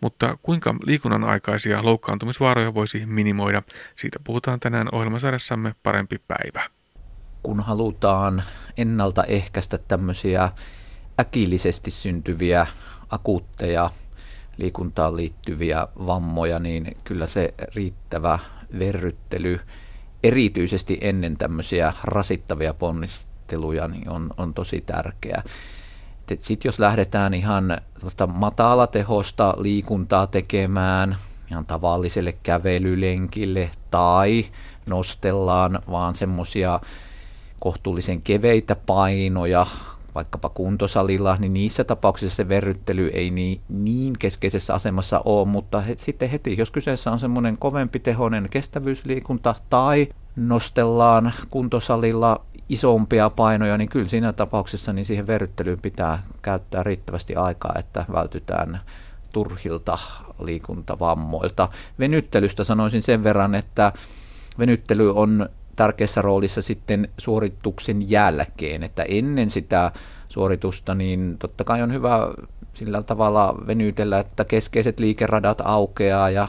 [0.00, 3.62] Mutta kuinka liikunnan aikaisia loukkaantumisvaaroja voisi minimoida,
[3.94, 6.77] siitä puhutaan tänään ohjelmasarjassamme Parempi päivä
[7.42, 8.42] kun halutaan
[8.76, 10.50] ennaltaehkäistä tämmöisiä
[11.20, 12.66] äkillisesti syntyviä
[13.10, 13.90] akuutteja
[14.56, 18.38] liikuntaan liittyviä vammoja, niin kyllä se riittävä
[18.78, 19.60] verryttely
[20.22, 25.42] erityisesti ennen tämmöisiä rasittavia ponnisteluja niin on, on tosi tärkeää.
[26.42, 27.78] Sitten jos lähdetään ihan
[28.26, 31.16] matalatehosta liikuntaa tekemään,
[31.50, 34.46] ihan tavalliselle kävelylenkille tai
[34.86, 36.80] nostellaan vaan semmoisia
[37.58, 39.66] kohtuullisen keveitä painoja,
[40.14, 45.96] vaikkapa kuntosalilla, niin niissä tapauksissa se verryttely ei niin, niin keskeisessä asemassa ole, mutta he,
[45.98, 53.88] sitten heti, jos kyseessä on semmoinen kovempi tehoinen kestävyysliikunta tai nostellaan kuntosalilla isompia painoja, niin
[53.88, 58.80] kyllä siinä tapauksessa niin siihen verryttelyyn pitää käyttää riittävästi aikaa, että vältytään
[59.32, 59.98] turhilta
[60.42, 61.68] liikuntavammoilta.
[61.98, 63.92] Venyttelystä sanoisin sen verran, että
[64.58, 69.92] venyttely on tärkeässä roolissa sitten suorituksen jälkeen, että ennen sitä
[70.28, 72.28] suoritusta niin totta kai on hyvä
[72.74, 76.48] sillä tavalla venytellä, että keskeiset liikeradat aukeaa ja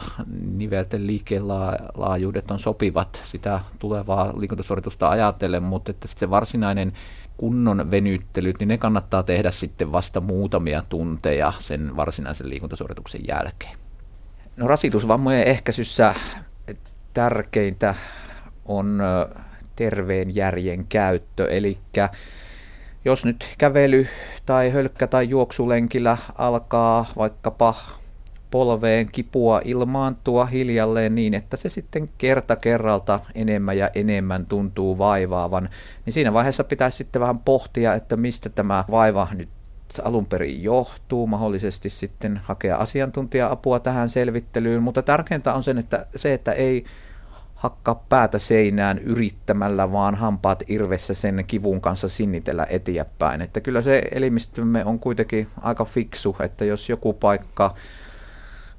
[0.56, 6.92] nivelten liikelaajuudet on sopivat sitä tulevaa liikuntasuoritusta ajatellen, mutta että se varsinainen
[7.36, 13.78] kunnon venyttelyt, niin ne kannattaa tehdä sitten vasta muutamia tunteja sen varsinaisen liikuntasuorituksen jälkeen.
[14.56, 16.14] No rasitusvammojen ehkäisyssä
[17.14, 17.94] tärkeintä
[18.64, 19.02] on
[19.76, 21.50] terveen järjen käyttö.
[21.50, 21.78] Eli
[23.04, 24.06] jos nyt kävely
[24.46, 27.74] tai hölkkä tai juoksulenkillä alkaa vaikkapa
[28.50, 35.68] polveen kipua ilmaantua hiljalleen niin, että se sitten kerta kerralta enemmän ja enemmän tuntuu vaivaavan,
[36.06, 39.48] niin siinä vaiheessa pitäisi sitten vähän pohtia, että mistä tämä vaiva nyt
[40.04, 46.34] alun perin johtuu, mahdollisesti sitten hakea asiantuntija-apua tähän selvittelyyn, mutta tärkeintä on sen, että se,
[46.34, 46.84] että ei
[47.60, 53.42] hakkaa päätä seinään yrittämällä, vaan hampaat irvessä sen kivun kanssa sinnitellä eteenpäin.
[53.42, 57.74] Että kyllä se elimistömme on kuitenkin aika fiksu, että jos joku paikka,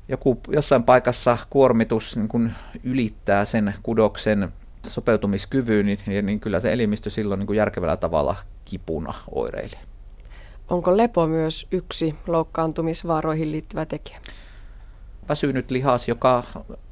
[0.07, 2.51] joku, jossain paikassa kuormitus niin kun
[2.83, 4.51] ylittää sen kudoksen
[4.87, 9.79] sopeutumiskyvyn, niin, niin kyllä se elimistö silloin niin järkevällä tavalla kipuna oireilee.
[10.69, 14.19] Onko lepo myös yksi loukkaantumisvaaroihin liittyvä tekijä?
[15.29, 16.43] Väsynyt lihas, joka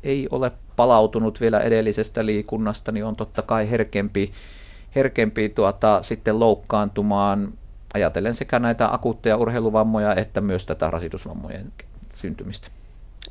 [0.03, 4.31] ei ole palautunut vielä edellisestä liikunnasta, niin on totta kai herkempi,
[4.95, 7.53] herkempi tuota, sitten loukkaantumaan
[7.93, 11.71] ajatellen sekä näitä akuutteja urheiluvammoja että myös tätä rasitusvammojen
[12.15, 12.67] syntymistä.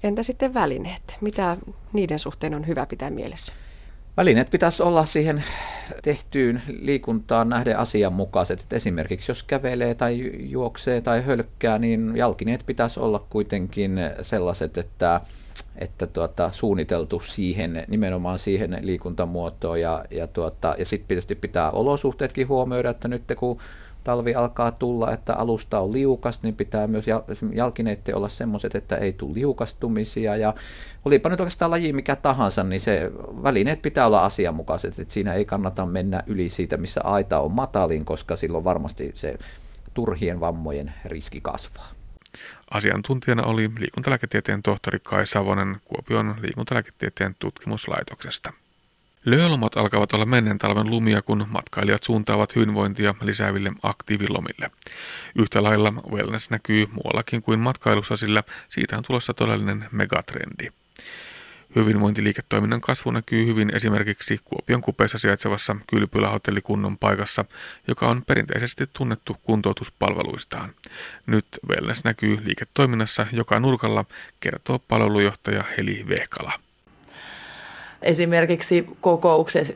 [0.03, 1.17] Entä sitten välineet?
[1.21, 1.57] Mitä
[1.93, 3.53] niiden suhteen on hyvä pitää mielessä?
[4.19, 5.45] Välineet pitäisi olla siihen
[6.03, 8.61] tehtyyn liikuntaan nähden asianmukaiset.
[8.61, 15.21] Että esimerkiksi jos kävelee tai juoksee tai hölkkää, niin jalkineet pitäisi olla kuitenkin sellaiset, että,
[15.77, 19.81] että tuota, suunniteltu siihen, nimenomaan siihen liikuntamuotoon.
[19.81, 23.59] Ja, ja, tuota, ja sitten tietysti pitää olosuhteetkin huomioida, että nyt kun
[24.05, 27.05] talvi alkaa tulla, että alusta on liukas, niin pitää myös
[27.53, 30.37] jalkineiden olla semmoiset, että ei tule liukastumisia.
[30.37, 30.55] Ja
[31.05, 33.11] olipa nyt oikeastaan laji mikä tahansa, niin se
[33.43, 38.05] välineet pitää olla asianmukaiset, että siinä ei kannata mennä yli siitä, missä aita on matalin,
[38.05, 39.39] koska silloin varmasti se
[39.95, 41.89] turhien vammojen riski kasvaa.
[42.71, 48.53] Asiantuntijana oli liikuntalääketieteen tohtori Kai Savonen Kuopion liikuntalääketieteen tutkimuslaitoksesta.
[49.31, 54.71] Lyölomat alkavat olla menneen talven lumia, kun matkailijat suuntaavat hyvinvointia lisääville aktiivilomille.
[55.35, 60.69] Yhtä lailla wellness näkyy muuallakin kuin matkailussa, sillä siitä on tulossa todellinen megatrendi.
[61.77, 67.45] Hyvinvointiliiketoiminnan kasvu näkyy hyvin esimerkiksi Kuopion kupeessa sijaitsevassa kylpylähotellikunnon paikassa,
[67.89, 70.71] joka on perinteisesti tunnettu kuntoutuspalveluistaan.
[71.27, 74.05] Nyt wellness näkyy liiketoiminnassa joka nurkalla,
[74.41, 76.53] kertoo palvelujohtaja Heli Vehkala.
[78.03, 78.87] Esimerkiksi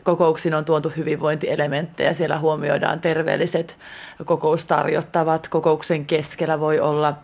[0.02, 2.12] kokouksiin on tuotu hyvinvointielementtejä.
[2.12, 3.76] Siellä huomioidaan terveelliset
[4.24, 5.48] kokoustarjottavat.
[5.48, 7.14] Kokouksen keskellä voi olla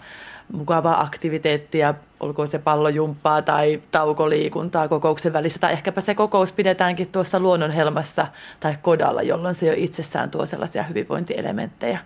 [0.53, 7.41] mukavaa aktiviteettia, olkoon se pallojumppaa tai taukoliikuntaa kokouksen välissä, tai ehkäpä se kokous pidetäänkin tuossa
[7.41, 8.27] luonnonhelmassa
[8.61, 11.99] tai kodalla, jolloin se jo itsessään tuo sellaisia hyvinvointielementtejä.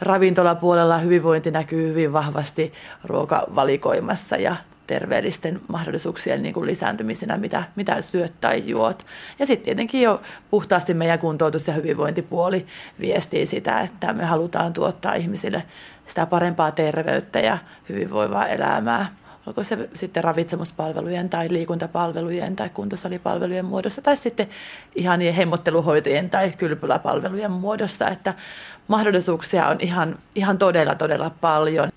[0.00, 2.72] Ravintolapuolella hyvinvointi näkyy hyvin vahvasti
[3.04, 4.56] ruokavalikoimassa ja
[4.90, 9.06] terveellisten mahdollisuuksien niin kuin lisääntymisenä, mitä, mitä syöt tai juot.
[9.38, 12.66] Ja sitten tietenkin jo puhtaasti meidän kuntoutus- ja hyvinvointipuoli
[13.00, 15.62] viestii sitä, että me halutaan tuottaa ihmisille
[16.06, 19.14] sitä parempaa terveyttä ja hyvinvoivaa elämää.
[19.46, 24.48] Onko se sitten ravitsemuspalvelujen tai liikuntapalvelujen tai kuntosalipalvelujen muodossa tai sitten
[24.94, 28.34] ihan hemmotteluhoitojen tai kylpyläpalvelujen muodossa, että
[28.88, 31.92] mahdollisuuksia on ihan, ihan todella, todella paljon.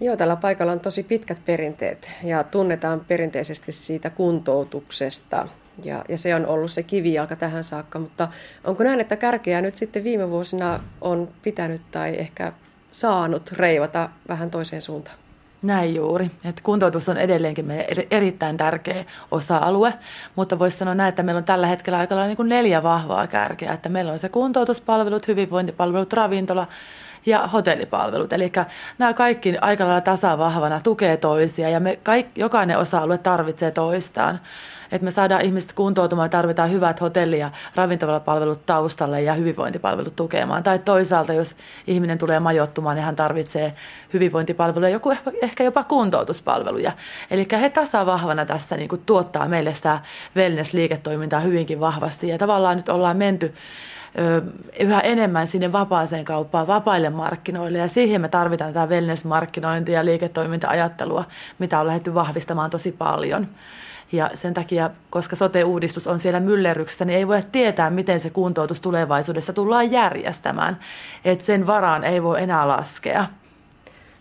[0.00, 5.48] Joo, tällä paikalla on tosi pitkät perinteet ja tunnetaan perinteisesti siitä kuntoutuksesta.
[5.84, 8.28] Ja, ja se on ollut se kivijalka tähän saakka, mutta
[8.64, 12.52] onko näin, että kärkeä nyt sitten viime vuosina on pitänyt tai ehkä
[12.92, 15.16] saanut reivata vähän toiseen suuntaan?
[15.62, 16.30] Näin juuri.
[16.44, 19.94] Että kuntoutus on edelleenkin meidän erittäin tärkeä osa-alue,
[20.36, 23.72] mutta voisi sanoa näin, että meillä on tällä hetkellä aika niin neljä vahvaa kärkeä.
[23.72, 26.66] Että meillä on se kuntoutuspalvelut, hyvinvointipalvelut, ravintola
[27.26, 28.32] ja hotellipalvelut.
[28.32, 28.52] Eli
[28.98, 34.40] nämä kaikki aika lailla tasavahvana tukee toisia ja me kaikki, jokainen osa-alue tarvitsee toistaan.
[34.92, 40.62] Että me saadaan ihmiset kuntoutumaan, tarvitaan hyvät hotelli- ja ravintolapalvelut taustalle ja hyvinvointipalvelut tukemaan.
[40.62, 41.56] Tai toisaalta, jos
[41.86, 43.74] ihminen tulee majoittumaan, niin hän tarvitsee
[44.12, 46.92] hyvinvointipalveluja, joku ehkä jopa kuntoutuspalveluja.
[47.30, 50.00] Eli he tasavahvana tässä niin kuin tuottaa meille sitä
[50.36, 52.28] wellness-liiketoimintaa hyvinkin vahvasti.
[52.28, 53.54] Ja tavallaan nyt ollaan menty
[54.80, 57.78] yhä enemmän sinne vapaaseen kauppaan, vapaille markkinoille.
[57.78, 61.24] Ja siihen me tarvitaan tätä wellness-markkinointia ja liiketoiminta-ajattelua,
[61.58, 63.48] mitä on lähdetty vahvistamaan tosi paljon.
[64.12, 68.80] Ja sen takia, koska sote-uudistus on siellä myllerryksessä, niin ei voi tietää, miten se kuntoutus
[68.80, 70.78] tulevaisuudessa tullaan järjestämään.
[71.24, 73.26] Että sen varaan ei voi enää laskea.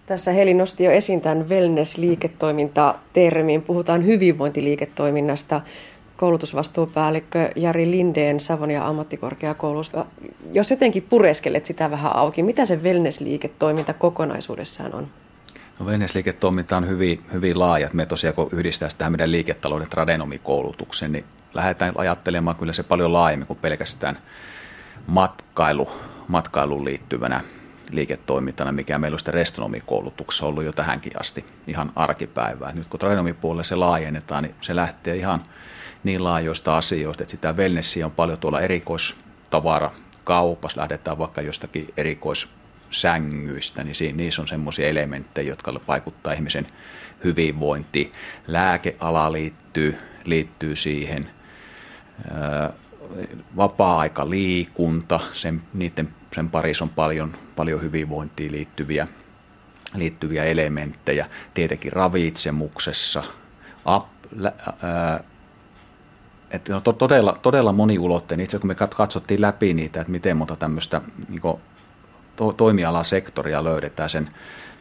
[0.06, 3.62] Tässä Heli nosti jo esiin tämän wellness-liiketoiminta-termin.
[3.62, 5.62] Puhutaan hyvinvointiliiketoiminnasta
[6.22, 10.06] koulutusvastuupäällikkö Jari Lindeen Savonia ammattikorkeakoulusta.
[10.52, 15.08] Jos jotenkin pureskelet sitä vähän auki, mitä se wellness-liiketoiminta kokonaisuudessaan on?
[15.80, 17.90] No wellness-liiketoiminta on hyvin, hyvin laaja.
[17.94, 23.48] Me tosiaan kun yhdistää tähän meidän liiketalouden tradenomikoulutuksen, niin lähdetään ajattelemaan kyllä se paljon laajemmin
[23.48, 24.18] kuin pelkästään
[25.08, 25.90] matkailu,
[26.28, 27.42] matkailuun liittyvänä
[27.92, 32.74] liiketoimintana, mikä meillä on sitten restonomikoulutuksessa ollut jo tähänkin asti ihan arkipäivää.
[32.74, 35.44] Nyt kun tradenomipuolelle se laajennetaan, niin se lähtee ihan
[36.04, 39.92] niin laajoista asioista, että sitä wellnessia on paljon tuolla erikoistavara
[40.24, 46.68] kaupassa, lähdetään vaikka jostakin erikoissängyistä, niin niissä on semmoisia elementtejä, jotka vaikuttaa ihmisen
[47.24, 48.12] hyvinvointiin.
[48.48, 51.30] Lääkeala liittyy, liittyy siihen,
[53.58, 59.08] vapaa-aika, liikunta, sen, niiden, sen parissa on paljon, paljon hyvinvointiin liittyviä,
[59.96, 61.26] liittyviä elementtejä.
[61.54, 63.24] Tietenkin ravitsemuksessa,
[63.86, 65.24] ap, lä, ää,
[66.54, 68.44] että on todella, todella moniulotteinen.
[68.44, 71.42] Itse kun me katsottiin läpi niitä, että miten monta tämmöistä niin
[72.36, 74.30] to, toimialasektoria löydetään sen,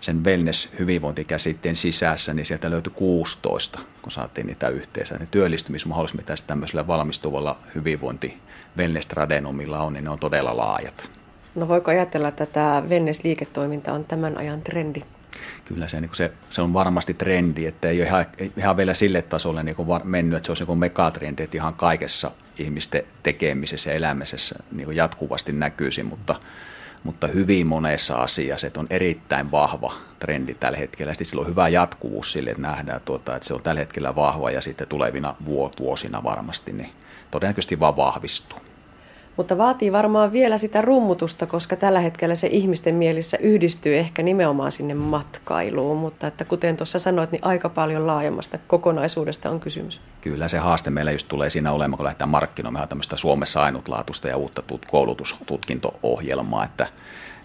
[0.00, 5.18] sen wellness-hyvinvointikäsitteen sisässä, niin sieltä löytyi 16, kun saatiin niitä yhteensä.
[5.18, 8.38] Ne työllistymismahdollisuudet, mitä tämmöisellä valmistuvalla hyvinvointi
[8.78, 11.10] wellness-tradenomilla on, niin ne on todella laajat.
[11.54, 15.02] No voiko ajatella, että tämä wellness-liiketoiminta on tämän ajan trendi?
[15.74, 19.22] Kyllä se, niin se, se on varmasti trendi, että ei ole ihan, ihan vielä sille
[19.22, 23.96] tasolle niin var, mennyt, että se olisi niin megatrendi, että ihan kaikessa ihmisten tekemisessä ja
[23.96, 26.34] elämisessä niin jatkuvasti näkyisi, mutta,
[27.04, 31.14] mutta hyvin monessa asiassa että on erittäin vahva trendi tällä hetkellä.
[31.14, 34.50] Sitten sillä on hyvä jatkuvuus sille, että nähdään, tuota, että se on tällä hetkellä vahva
[34.50, 35.36] ja sitten tulevina
[35.78, 36.92] vuosina varmasti niin
[37.30, 38.69] todennäköisesti vaan vahvistuu.
[39.40, 44.72] Mutta vaatii varmaan vielä sitä rummutusta, koska tällä hetkellä se ihmisten mielissä yhdistyy ehkä nimenomaan
[44.72, 45.96] sinne matkailuun.
[45.96, 50.00] Mutta että kuten tuossa sanoit, niin aika paljon laajemmasta kokonaisuudesta on kysymys.
[50.20, 54.36] Kyllä se haaste meillä just tulee siinä olemaan, kun lähdetään markkinoimaan tämmöistä Suomessa ainutlaatuista ja
[54.36, 56.86] uutta koulutustutkinto-ohjelmaa, että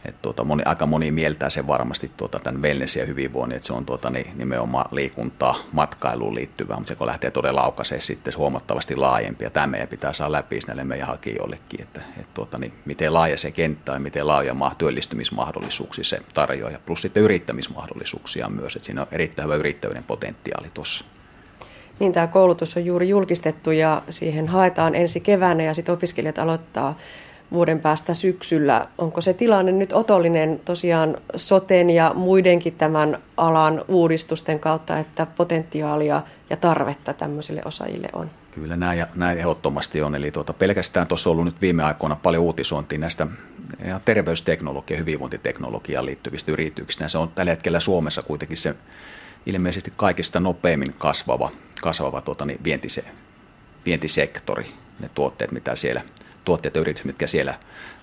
[0.08, 3.74] et tuota, moni, aika moni mieltää sen varmasti tuota, tämän wellness ja hyvinvoinnin, että se
[3.74, 8.96] on tuota, niin, nimenomaan liikuntaa, matkailuun liittyvää, mutta se kun lähtee todella aukaisee sitten huomattavasti
[8.96, 13.14] laajempi, ja tämä meidän pitää saada läpi näille meidän hakijoillekin, että, että tuota, niin, miten
[13.14, 18.76] laaja se kenttä on, miten laaja maa työllistymismahdollisuuksia se tarjoaa, ja plus sitten yrittämismahdollisuuksia myös,
[18.76, 21.06] että siinä on erittäin hyvä yrittäjyyden potentiaali tuossa.
[22.00, 26.98] Niin, tämä koulutus on juuri julkistettu ja siihen haetaan ensi keväänä ja sitten opiskelijat aloittaa
[27.52, 28.88] vuoden päästä syksyllä.
[28.98, 36.22] Onko se tilanne nyt otollinen tosiaan soten ja muidenkin tämän alan uudistusten kautta, että potentiaalia
[36.50, 38.30] ja tarvetta tämmöisille osaajille on?
[38.52, 40.16] Kyllä näin, näin ehdottomasti on.
[40.16, 43.28] Eli tuota, pelkästään tuossa on ollut nyt viime aikoina paljon uutisointia näistä
[44.06, 47.08] terveysteknologia- ja hyvinvointiteknologiaan liittyvistä yrityksistä.
[47.08, 48.76] Se on tällä hetkellä Suomessa kuitenkin se
[49.46, 53.04] ilmeisesti kaikista nopeimmin kasvava, kasvava tuota, niin vientise,
[53.86, 56.02] vientisektori, ne tuotteet, mitä siellä–
[56.46, 57.54] tuotteet ja yritykset, mitkä siellä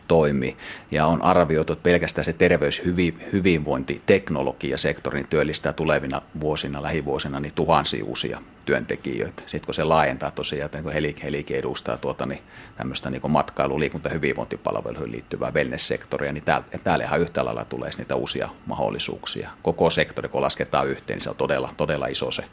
[0.09, 0.57] toimii.
[0.90, 8.42] Ja on arvioitu, että pelkästään se terveyshyvinvointiteknologiasektori niin työllistää tulevina vuosina, lähivuosina niin tuhansia uusia
[8.64, 9.42] työntekijöitä.
[9.46, 12.42] Sitten kun se laajentaa tosiaan, että niin Helik, Helik edustaa tuota, niin
[12.76, 17.90] tämmöistä niin matkailu-, liikunta- ja hyvinvointipalveluihin liittyvää wellness-sektoria, niin täällä, täällä ihan yhtä lailla tulee
[17.98, 19.50] niitä uusia mahdollisuuksia.
[19.62, 22.44] Koko sektori, kun lasketaan yhteen, niin se on todella, todella iso se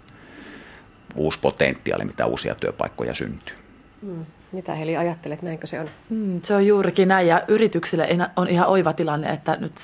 [1.15, 3.68] uusi potentiaali, mitä uusia työpaikkoja syntyy.
[4.01, 4.25] Mm.
[4.51, 5.89] Mitä Heli ajattelet, näinkö se on?
[6.09, 9.77] Mm, se on juurikin näin ja yrityksille on ihan oiva tilanne, että nyt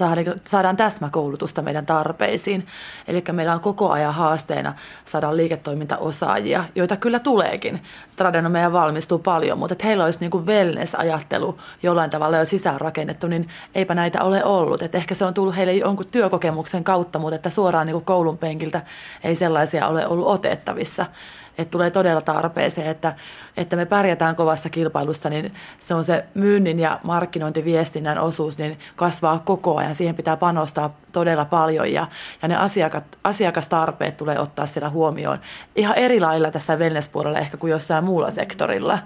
[0.46, 2.68] saadaan, täsmäkoulutusta meidän tarpeisiin.
[3.08, 4.74] Eli meillä on koko ajan haasteena
[5.06, 7.82] saada liiketoimintaosaajia, joita kyllä tuleekin.
[8.16, 13.28] Tradeno meidän valmistuu paljon, mutta että heillä olisi niin kuin wellness-ajattelu jollain tavalla jo sisäänrakennettu,
[13.28, 14.82] niin eipä näitä ole ollut.
[14.82, 18.38] Et ehkä se on tullut heille jonkun työkokemuksen kautta, mutta että suoraan niin kuin koulun
[18.38, 18.82] penkiltä
[19.24, 21.06] ei sellaisia ole ollut otettavissa
[21.58, 23.16] että tulee todella tarpeeseen, että,
[23.58, 29.42] että me pärjätään kovassa kilpailussa, niin se on se myynnin ja markkinointiviestinnän osuus, niin kasvaa
[29.46, 29.96] koko ajan.
[29.96, 32.08] Siihen pitää panostaa todella paljon ja,
[32.42, 35.40] ja ne asiakat, asiakastarpeet tulee ottaa siellä huomioon
[35.76, 39.00] ihan eri lailla tässä wellness-puolella ehkä kuin jossain muulla sektorilla.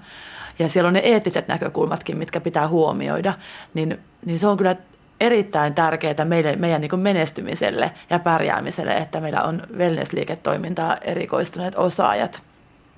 [0.59, 3.33] Ja siellä on ne eettiset näkökulmatkin, mitkä pitää huomioida,
[3.73, 4.75] niin, niin se on kyllä
[5.19, 12.43] erittäin tärkeää meidän, meidän niin menestymiselle ja pärjäämiselle, että meillä on wellness-liiketoimintaa erikoistuneet osaajat.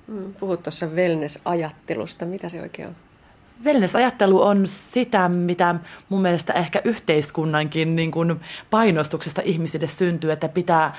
[0.06, 2.26] Mm, puhut tuossa wellness-ajattelusta.
[2.26, 2.94] Mitä se oikein on?
[3.64, 5.74] Wellness-ajattelu on sitä, mitä
[6.08, 10.94] mun mielestä ehkä yhteiskunnankin niin kuin painostuksesta ihmisille syntyy, että pitää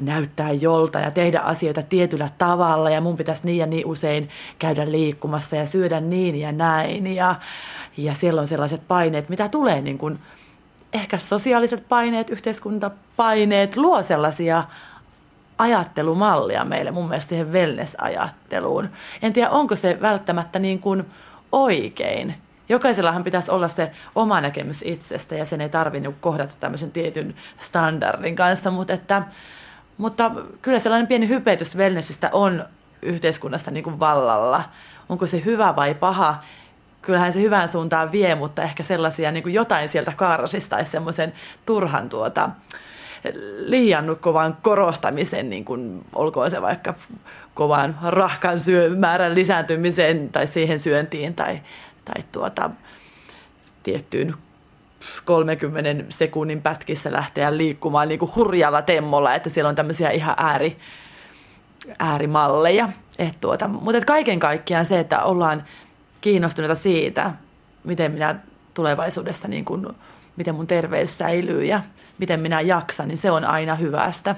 [0.00, 4.28] näyttää jolta ja tehdä asioita tietyllä tavalla ja mun pitäisi niin ja niin usein
[4.58, 7.34] käydä liikkumassa ja syödä niin ja näin ja,
[7.96, 10.18] ja siellä on sellaiset paineet, mitä tulee niin kuin
[11.00, 14.64] ehkä sosiaaliset paineet, yhteiskuntapaineet luo sellaisia
[15.58, 18.88] ajattelumallia meille mun mielestä siihen wellness-ajatteluun.
[19.22, 21.04] En tiedä, onko se välttämättä niin kuin
[21.52, 22.34] oikein.
[22.68, 27.34] Jokaisellahan pitäisi olla se oma näkemys itsestä ja sen ei tarvitse niin kohdata tämmöisen tietyn
[27.58, 29.22] standardin kanssa, mutta, että,
[29.98, 30.30] mutta
[30.62, 32.64] kyllä sellainen pieni hypetys wellnessistä on
[33.02, 34.62] yhteiskunnasta niin kuin vallalla.
[35.08, 36.42] Onko se hyvä vai paha?
[37.06, 41.32] Kyllähän se hyvään suuntaan vie, mutta ehkä sellaisia niin kuin jotain sieltä kaarsistaisi semmoisen
[41.66, 42.50] turhan tuota,
[43.58, 46.94] liian kovan korostamisen, niin kuin, olkoon se vaikka
[47.54, 51.60] kovan rahkan syö, määrän lisääntymiseen tai siihen syöntiin tai,
[52.04, 52.70] tai tuota,
[53.82, 54.34] tiettyyn
[55.24, 60.76] 30 sekunnin pätkissä lähteä liikkumaan niin kuin hurjalla temmolla, että siellä on tämmöisiä ihan ääri,
[61.98, 62.88] äärimalleja.
[63.18, 65.64] Et tuota, mutta et kaiken kaikkiaan se, että ollaan
[66.26, 67.32] kiinnostuneita siitä,
[67.84, 68.36] miten minä
[68.74, 69.86] tulevaisuudessa, niin kuin,
[70.36, 71.80] miten mun terveys säilyy ja
[72.18, 74.36] miten minä jaksan, niin se on aina hyvästä.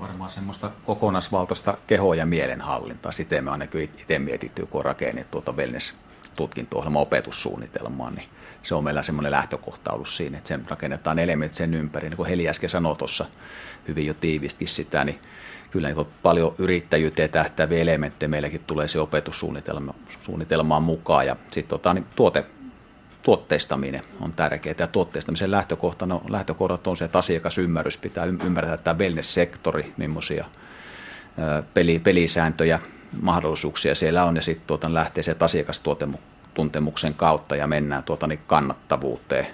[0.00, 3.12] Varmaan semmoista kokonaisvaltaista keho- ja mielenhallintaa.
[3.12, 5.94] Sitä me ainakin itse mietitty, kun on rakennettu tuota wellness
[6.36, 8.28] tutkinto opetussuunnitelmaa, niin
[8.62, 12.08] Se on meillä semmoinen lähtökohta ollut siinä, että sen rakennetaan elementit sen ympäri.
[12.08, 13.26] Niin kuin Heli äsken sanoi tuossa
[13.88, 15.20] hyvin jo tiivistikin sitä, niin
[15.70, 21.26] kyllä niin paljon yrittäjyyteen tähtääviä elementtejä meilläkin tulee se opetussuunnitelmaan mukaan.
[21.26, 22.46] Ja sitten tota, niin tuote,
[23.22, 24.74] tuotteistaminen on tärkeää.
[24.78, 30.44] Ja tuotteistamisen lähtökohtana, lähtökohdat on se, että asiakasymmärrys pitää ymmärtää tämä wellness-sektori, millaisia
[31.74, 32.80] peli, pelisääntöjä,
[33.20, 34.36] mahdollisuuksia siellä on.
[34.36, 39.46] Ja sitten tuota, lähtee se asiakastuotemuksen kautta ja mennään tuota, niin kannattavuuteen,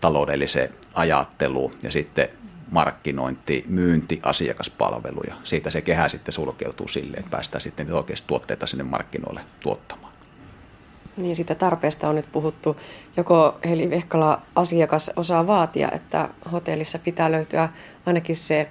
[0.00, 1.74] taloudelliseen ajatteluun.
[1.82, 2.28] Ja sitten
[2.70, 5.34] markkinointi, myynti, asiakaspalveluja.
[5.44, 10.12] Siitä se kehä sitten sulkeutuu silleen, että päästään sitten oikeasti tuotteita sinne markkinoille tuottamaan.
[11.16, 12.76] Niin sitä tarpeesta on nyt puhuttu.
[13.16, 17.68] Joko Heli Vehkala asiakas osaa vaatia, että hotellissa pitää löytyä
[18.06, 18.68] ainakin se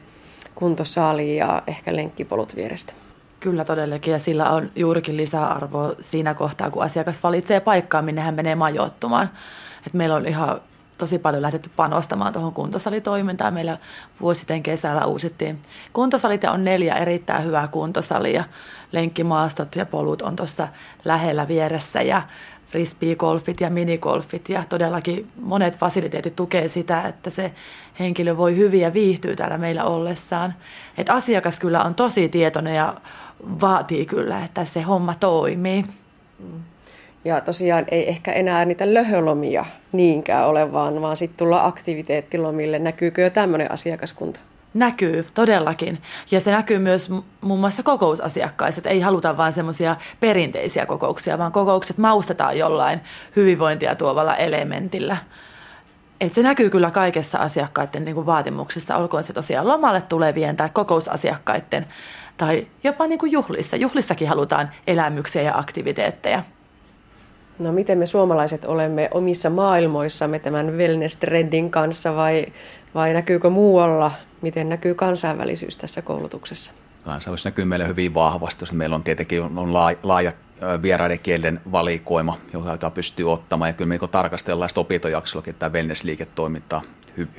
[0.56, 2.94] kuntosaali ja ehkä lenkkipolut vierestä.
[3.40, 8.36] Kyllä todellakin ja sillä on juurikin lisäarvo siinä kohtaa, kun asiakas valitsee paikkaa, minne hän
[8.36, 9.30] menee majoittumaan.
[9.88, 10.62] Et meillä on ihan
[10.98, 13.54] tosi paljon lähdetty panostamaan tuohon kuntosalitoimintaan.
[13.54, 13.78] Meillä
[14.22, 15.60] vuosi sitten kesällä uusittiin
[15.94, 18.44] kuntosalit ja on neljä erittäin hyvää kuntosalia.
[18.92, 20.68] Lenkkimaastot ja polut on tuossa
[21.06, 22.22] lähellä vieressä ja
[22.68, 27.52] frisbee-golfit ja minigolfit ja todellakin monet fasiliteetit tukee sitä, että se
[28.00, 30.54] henkilö voi hyvin ja viihtyy täällä meillä ollessaan.
[30.98, 32.94] Et asiakas kyllä on tosi tietoinen ja
[33.62, 35.86] vaatii kyllä, että se homma toimii.
[37.28, 42.80] Ja tosiaan ei ehkä enää niitä löhölomia niinkään ole, vaan, vaan sitten tulla aktiviteettilomille.
[42.80, 44.40] Näkyykö jo tämmöinen asiakaskunta?
[44.74, 46.02] Näkyy, todellakin.
[46.32, 47.10] Ja se näkyy myös
[47.42, 53.02] muun muassa kokousasiakkaissa, että ei haluta vain semmoisia perinteisiä kokouksia, vaan kokoukset maustetaan jollain
[53.36, 55.18] hyvinvointia tuovalla elementillä.
[56.22, 60.70] Et se näkyy kyllä kaikessa asiakkaiden niin kuin vaatimuksissa, olkoon se tosiaan lomalle tulevien tai
[60.74, 61.86] kokousasiakkaiden
[62.38, 63.78] tai jopa niin kuin juhlissa.
[63.78, 66.44] Juhlissakin halutaan elämyksiä ja aktiviteetteja.
[67.60, 72.46] No miten me suomalaiset olemme omissa maailmoissamme tämän wellness-trendin kanssa vai,
[72.96, 74.12] vai näkyykö muualla?
[74.42, 76.72] Miten näkyy kansainvälisyys tässä koulutuksessa?
[77.04, 78.66] Kansainvälisyys näkyy meillä hyvin vahvasti.
[78.72, 80.32] Meillä on tietenkin on laaja
[80.82, 83.70] vieraiden kielen valikoima, jota pystyy ottamaan.
[83.70, 86.82] Ja kyllä me tarkastellaan sitä opintojaksollakin tämä wellness-liiketoimintaa,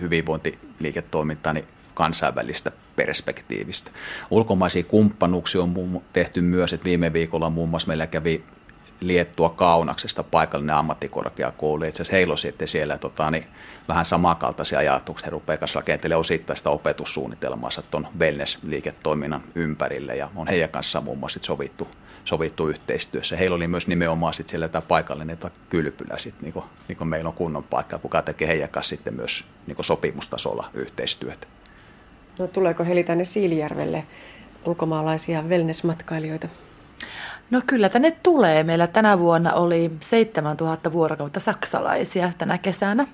[0.01, 1.65] hyvinvointiliiketoimintaa, niin
[1.95, 3.91] kansainvälistä perspektiivistä.
[4.31, 8.45] Ulkomaisia kumppanuuksia on tehty myös, että viime viikolla muun muassa meillä kävi
[9.01, 11.85] Liettua Kaunaksesta paikallinen ammattikorkeakoulu.
[11.85, 13.47] Itse asiassa heillä on sitten siellä tota, niin,
[13.89, 15.27] vähän samankaltaisia ajatuksia.
[15.27, 21.89] He rupeavat rakentelemaan osittaista opetussuunnitelmaa tuon wellness-liiketoiminnan ympärille ja on heidän kanssaan muun muassa sovittu,
[22.25, 23.37] sovittu yhteistyössä.
[23.37, 27.09] Heillä oli myös nimenomaan sit siellä tämä paikallinen tämä kylpylä, sit, niin kuin, niin kuin
[27.09, 31.47] meillä on kunnon paikka, kuka tekee heidän kanssa sitten myös niin sopimustasolla yhteistyötä.
[32.39, 34.05] No, tuleeko heille tänne Siilijärvelle
[34.65, 36.49] ulkomaalaisia wellness-matkailijoita?
[37.51, 38.65] No kyllä tänne tulee.
[38.65, 43.07] Meillä tänä vuonna oli 7000 vuorokautta saksalaisia tänä kesänä.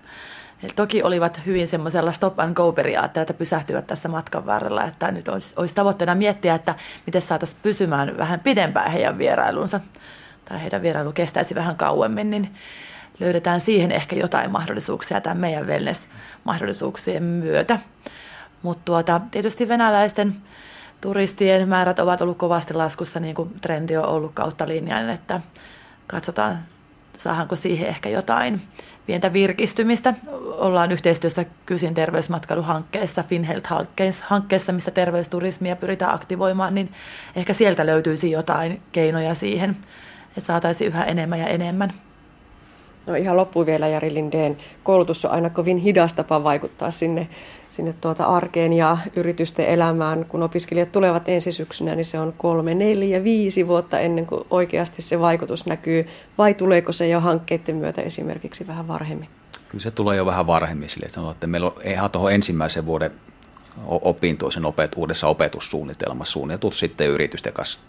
[0.63, 4.85] Eli toki olivat hyvin semmoisella stop and go periaatteella, että pysähtyvät tässä matkan varrella.
[4.85, 6.75] Että nyt olisi, olisi tavoitteena miettiä, että
[7.07, 9.81] miten saataisiin pysymään vähän pidempään heidän vierailunsa.
[10.45, 12.55] Tai heidän vierailu kestäisi vähän kauemmin, niin
[13.21, 17.79] löydetään siihen ehkä jotain mahdollisuuksia tämän meidän wellness-mahdollisuuksien myötä.
[18.63, 20.37] Mutta tuota, tietysti venäläisten
[21.05, 25.41] turistien määrät ovat ollut kovasti laskussa, niin kuin trendi on ollut kautta linjan, että
[26.07, 26.59] katsotaan,
[27.17, 28.63] saadaanko siihen ehkä jotain
[29.07, 30.15] pientä virkistymistä.
[30.57, 36.93] Ollaan yhteistyössä Kysin terveysmatkailuhankkeessa, FinHealth-hankkeessa, missä terveysturismia pyritään aktivoimaan, niin
[37.37, 39.77] ehkä sieltä löytyisi jotain keinoja siihen,
[40.29, 41.93] että saataisiin yhä enemmän ja enemmän.
[43.07, 44.57] No ihan loppuun vielä Jari Lindeen.
[44.83, 47.29] Koulutus on aina kovin hidas tapa vaikuttaa sinne
[47.75, 50.25] sinne tuota arkeen ja yritysten elämään.
[50.25, 55.03] Kun opiskelijat tulevat ensi syksynä, niin se on kolme, neljä, viisi vuotta ennen kuin oikeasti
[55.03, 56.09] se vaikutus näkyy.
[56.39, 59.29] Vai tuleeko se jo hankkeiden myötä esimerkiksi vähän varhemmin?
[59.69, 63.11] Kyllä se tulee jo vähän varhemmin sille, että, että meillä on ihan tuohon ensimmäisen vuoden
[63.87, 67.81] opintoisen opet, uudessa opetussuunnitelmassa suunniteltu sitten yritysten kanssa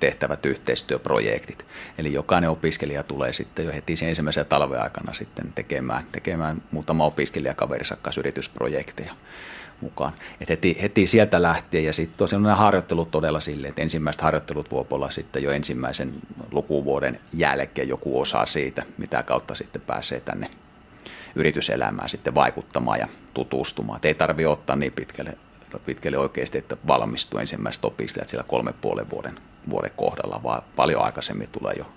[0.00, 1.66] tehtävät yhteistyöprojektit.
[1.98, 7.04] Eli jokainen opiskelija tulee sitten jo heti sen ensimmäisen talven aikana sitten tekemään, tekemään muutama
[7.04, 9.14] opiskelijakaverinsa kanssa yritysprojekteja
[9.80, 10.12] mukaan.
[10.40, 14.70] Et heti, heti, sieltä lähtien ja sitten tosiaan nämä harjoittelut todella silleen, että ensimmäiset harjoittelut
[14.70, 16.12] voi olla sitten jo ensimmäisen
[16.52, 20.50] lukuvuoden jälkeen joku osa siitä, mitä kautta sitten pääsee tänne
[21.34, 23.96] yrityselämään sitten vaikuttamaan ja tutustumaan.
[23.96, 25.38] Et ei tarvitse ottaa niin pitkälle
[25.86, 29.40] pitkälle oikeasti, että valmistuu ensimmäiset opiskelijat siellä kolme puolen vuoden,
[29.70, 31.92] vuoden kohdalla, vaan paljon aikaisemmin tulee jo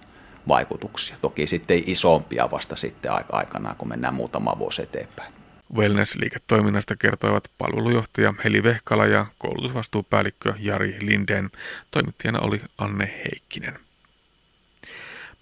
[0.48, 1.18] vaikutuksia.
[1.22, 5.34] Toki sitten isompia vasta sitten aikanaan, kun mennään muutama vuosi eteenpäin.
[5.78, 11.50] Wellness-liiketoiminnasta kertoivat palvelujohtaja Heli Vehkala ja koulutusvastuupäällikkö Jari Linden.
[11.92, 13.80] Toimittajana oli Anne Heikkinen.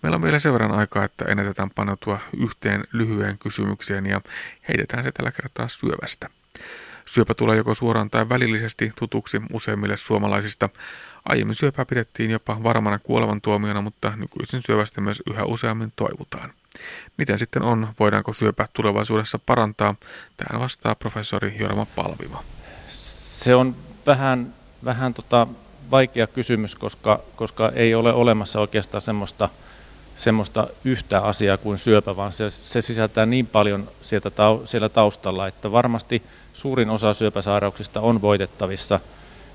[0.02, 4.22] Meillä on vielä sen verran aikaa, että ennätetään paneutua yhteen lyhyen kysymykseen ja
[4.68, 6.30] heitetään se tällä kertaa syövästä.
[7.10, 10.70] Syöpä tulee joko suoraan tai välillisesti tutuksi useimmille suomalaisista.
[11.26, 16.54] Aiemmin syöpää pidettiin jopa varmana kuolevan tuomiona, mutta nykyisin syövästä myös yhä useammin toivutaan.
[17.18, 19.96] Miten sitten on, voidaanko syöpä tulevaisuudessa parantaa?
[20.38, 22.44] Tähän vastaa professori Jorma Palvimo.
[22.90, 23.76] Se on
[24.08, 24.54] vähän,
[24.86, 25.48] vähän tota
[25.92, 29.50] vaikea kysymys, koska, koska ei ole olemassa oikeastaan semmoista,
[30.16, 34.32] semmoista yhtä asiaa kuin syöpä, vaan se, se sisältää niin paljon sieltä,
[34.66, 36.24] siellä taustalla, että varmasti
[36.60, 39.00] suurin osa syöpäsairauksista on voitettavissa.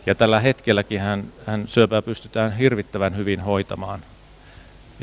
[0.06, 4.00] Ja tällä hetkelläkin hän, hän syöpää pystytään hirvittävän hyvin hoitamaan.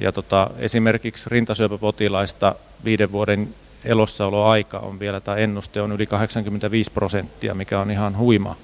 [0.01, 7.53] Ja tota, esimerkiksi rintasyöpäpotilaista viiden vuoden elossaoloaika on vielä, tai ennuste on yli 85 prosenttia,
[7.53, 8.55] mikä on ihan huima.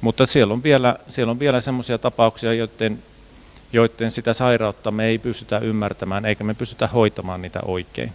[0.00, 3.02] Mutta siellä on vielä, siellä on vielä semmoisia tapauksia, joiden,
[3.72, 8.12] joiden sitä sairautta me ei pystytä ymmärtämään, eikä me pystytä hoitamaan niitä oikein.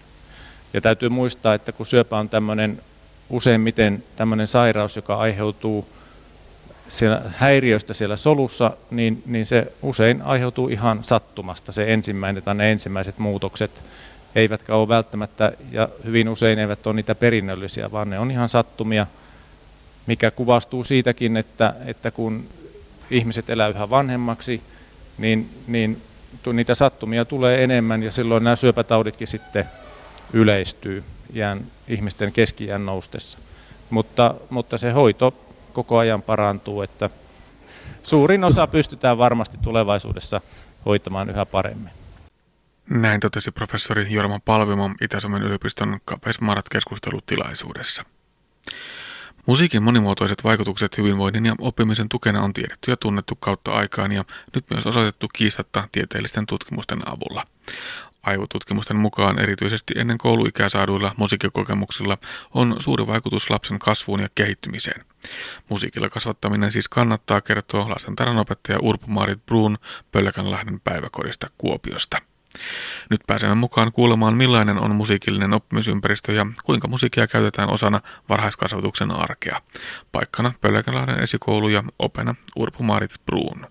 [0.74, 2.82] Ja täytyy muistaa, että kun syöpä on tämmöinen
[3.32, 5.88] useimmiten tämmöinen sairaus, joka aiheutuu
[6.89, 12.71] siellä häiriöstä siellä solussa, niin, niin se usein aiheutuu ihan sattumasta, se ensimmäinen tai ne
[12.71, 13.84] ensimmäiset muutokset,
[14.36, 19.07] eivätkä ole välttämättä, ja hyvin usein eivät ole niitä perinnöllisiä, vaan ne on ihan sattumia,
[20.07, 22.47] mikä kuvastuu siitäkin, että, että kun
[23.11, 24.61] ihmiset elää yhä vanhemmaksi,
[25.17, 26.01] niin, niin
[26.53, 29.65] niitä sattumia tulee enemmän, ja silloin nämä syöpätauditkin sitten
[30.34, 31.03] yleistyy
[31.36, 33.39] iän, ihmisten keski noustessa.
[33.89, 35.34] Mutta, mutta se hoito
[35.73, 37.09] koko ajan parantuu, että
[38.03, 40.41] suurin osa pystytään varmasti tulevaisuudessa
[40.86, 41.89] hoitamaan yhä paremmin.
[42.89, 48.03] Näin totesi professori Jorma Palvimo Itä-Suomen yliopiston Kafesmarat keskustelutilaisuudessa.
[49.45, 54.25] Musiikin monimuotoiset vaikutukset hyvinvoinnin ja oppimisen tukena on tiedetty ja tunnettu kautta aikaan ja
[54.55, 57.43] nyt myös osoitettu kiistatta tieteellisten tutkimusten avulla.
[58.24, 62.17] Aivotutkimusten mukaan erityisesti ennen kouluikää saaduilla musiikkikokemuksilla
[62.53, 65.05] on suuri vaikutus lapsen kasvuun ja kehittymiseen.
[65.69, 69.78] Musiikilla kasvattaminen siis kannattaa kertoa lastentarhanopettaja Urpu-Marit Bruun
[70.11, 72.17] Pölkänlahden päiväkodista Kuopiosta.
[73.09, 77.99] Nyt pääsemme mukaan kuulemaan millainen on musiikillinen oppimisympäristö ja kuinka musiikkia käytetään osana
[78.30, 79.61] varhaiskasvatuksen arkea.
[80.11, 83.67] Paikkana Pölkänlahden esikoulu ja opena Urpu-Marit Bruun.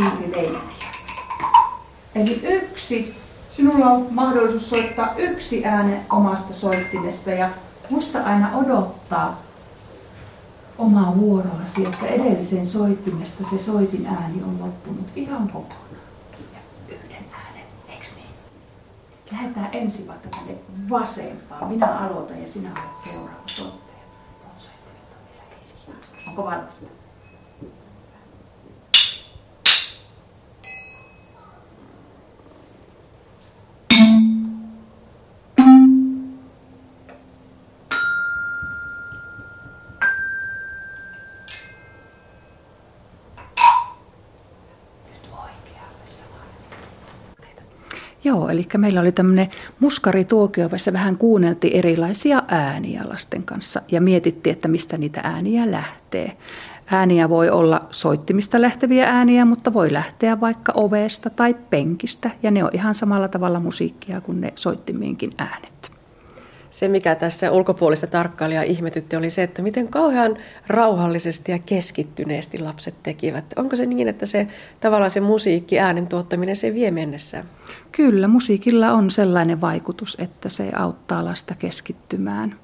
[0.00, 0.88] Äänipiirileikkiä.
[2.14, 3.16] Eli yksi,
[3.50, 7.50] sinulla on mahdollisuus soittaa yksi ääne omasta soittimesta ja
[7.90, 9.42] muista aina odottaa
[10.78, 15.82] omaa vuoroasi, että edellisen soittimesta se soitin ääni on loppunut ihan kokonaan.
[16.52, 18.26] Ja yhden äänen, eiks niin?
[19.32, 20.54] Lähdetään ensin vaikka tänne
[20.90, 21.68] vasempaan.
[21.68, 24.02] Minä aloitan ja sinä olet seuraava soittaja.
[24.44, 25.44] Mun soittimet on vielä
[25.86, 26.28] hiljaa.
[26.28, 27.01] Onko valmista?
[48.24, 49.50] Joo, eli meillä oli tämmöinen
[49.80, 56.36] muskarituokio, jossa vähän kuunneltiin erilaisia ääniä lasten kanssa ja mietittiin, että mistä niitä ääniä lähtee.
[56.86, 62.64] Ääniä voi olla soittimista lähteviä ääniä, mutta voi lähteä vaikka ovesta tai penkistä ja ne
[62.64, 65.91] on ihan samalla tavalla musiikkia kuin ne soittimienkin äänet
[66.72, 72.94] se, mikä tässä ulkopuolista tarkkailijaa ihmetytti, oli se, että miten kauhean rauhallisesti ja keskittyneesti lapset
[73.02, 73.44] tekivät.
[73.56, 74.48] Onko se niin, että se
[74.80, 77.44] tavallaan se musiikki, äänen tuottaminen, se vie mennessään?
[77.92, 82.56] Kyllä, musiikilla on sellainen vaikutus, että se auttaa lasta keskittymään.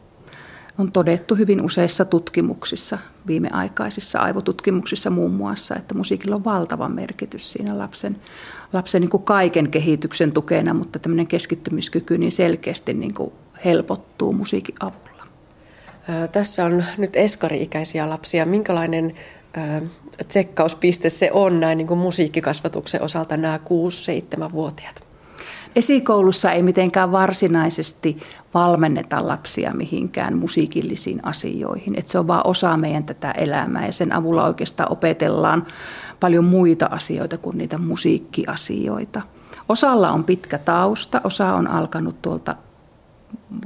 [0.78, 7.78] On todettu hyvin useissa tutkimuksissa, viimeaikaisissa aivotutkimuksissa muun muassa, että musiikilla on valtava merkitys siinä
[7.78, 8.16] lapsen,
[8.72, 13.32] lapsen niin kuin kaiken kehityksen tukena, mutta tämmöinen keskittymiskyky niin selkeästi niin kuin
[13.64, 15.24] helpottuu musiikin avulla.
[16.32, 18.46] Tässä on nyt eskari-ikäisiä lapsia.
[18.46, 19.14] Minkälainen
[20.28, 25.08] tsekkauspiste se on näin niin kuin musiikkikasvatuksen osalta nämä 6-7-vuotiaat?
[25.76, 28.16] Esikoulussa ei mitenkään varsinaisesti
[28.54, 31.98] valmenneta lapsia mihinkään musiikillisiin asioihin.
[31.98, 35.66] Et se on vain osa meidän tätä elämää ja sen avulla oikeastaan opetellaan
[36.20, 39.22] paljon muita asioita kuin niitä musiikkiasioita.
[39.68, 42.56] Osalla on pitkä tausta, osa on alkanut tuolta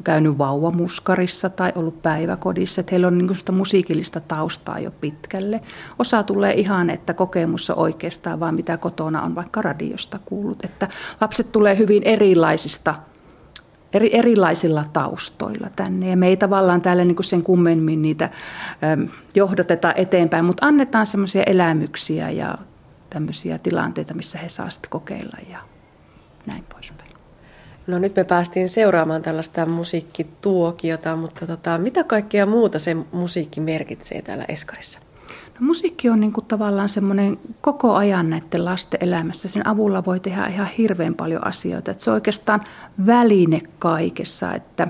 [0.04, 5.60] käynyt vauvamuskarissa tai ollut päiväkodissa, että heillä on niin sitä musiikillista taustaa jo pitkälle.
[5.98, 10.64] Osa tulee ihan, että kokemus on oikeastaan vaan mitä kotona on vaikka radiosta kuullut.
[10.64, 10.88] Että
[11.20, 12.94] lapset tulee hyvin erilaisista
[13.92, 16.10] eri, erilaisilla taustoilla tänne.
[16.10, 18.30] Ja me ei tavallaan täällä niin sen kummemmin niitä
[18.92, 22.58] äm, johdoteta eteenpäin, mutta annetaan semmoisia elämyksiä ja
[23.10, 25.58] tämmöisiä tilanteita, missä he saavat sitten kokeilla ja
[26.46, 27.01] näin poispäin.
[27.86, 34.22] No nyt me päästiin seuraamaan tällaista musiikkituokiota, mutta tota, mitä kaikkea muuta se musiikki merkitsee
[34.22, 35.00] täällä Eskarissa?
[35.60, 39.48] No, musiikki on niin kuin tavallaan semmoinen koko ajan näiden lasten elämässä.
[39.48, 41.90] Sen avulla voi tehdä ihan hirveän paljon asioita.
[41.90, 42.60] Että se on oikeastaan
[43.06, 44.88] väline kaikessa, että,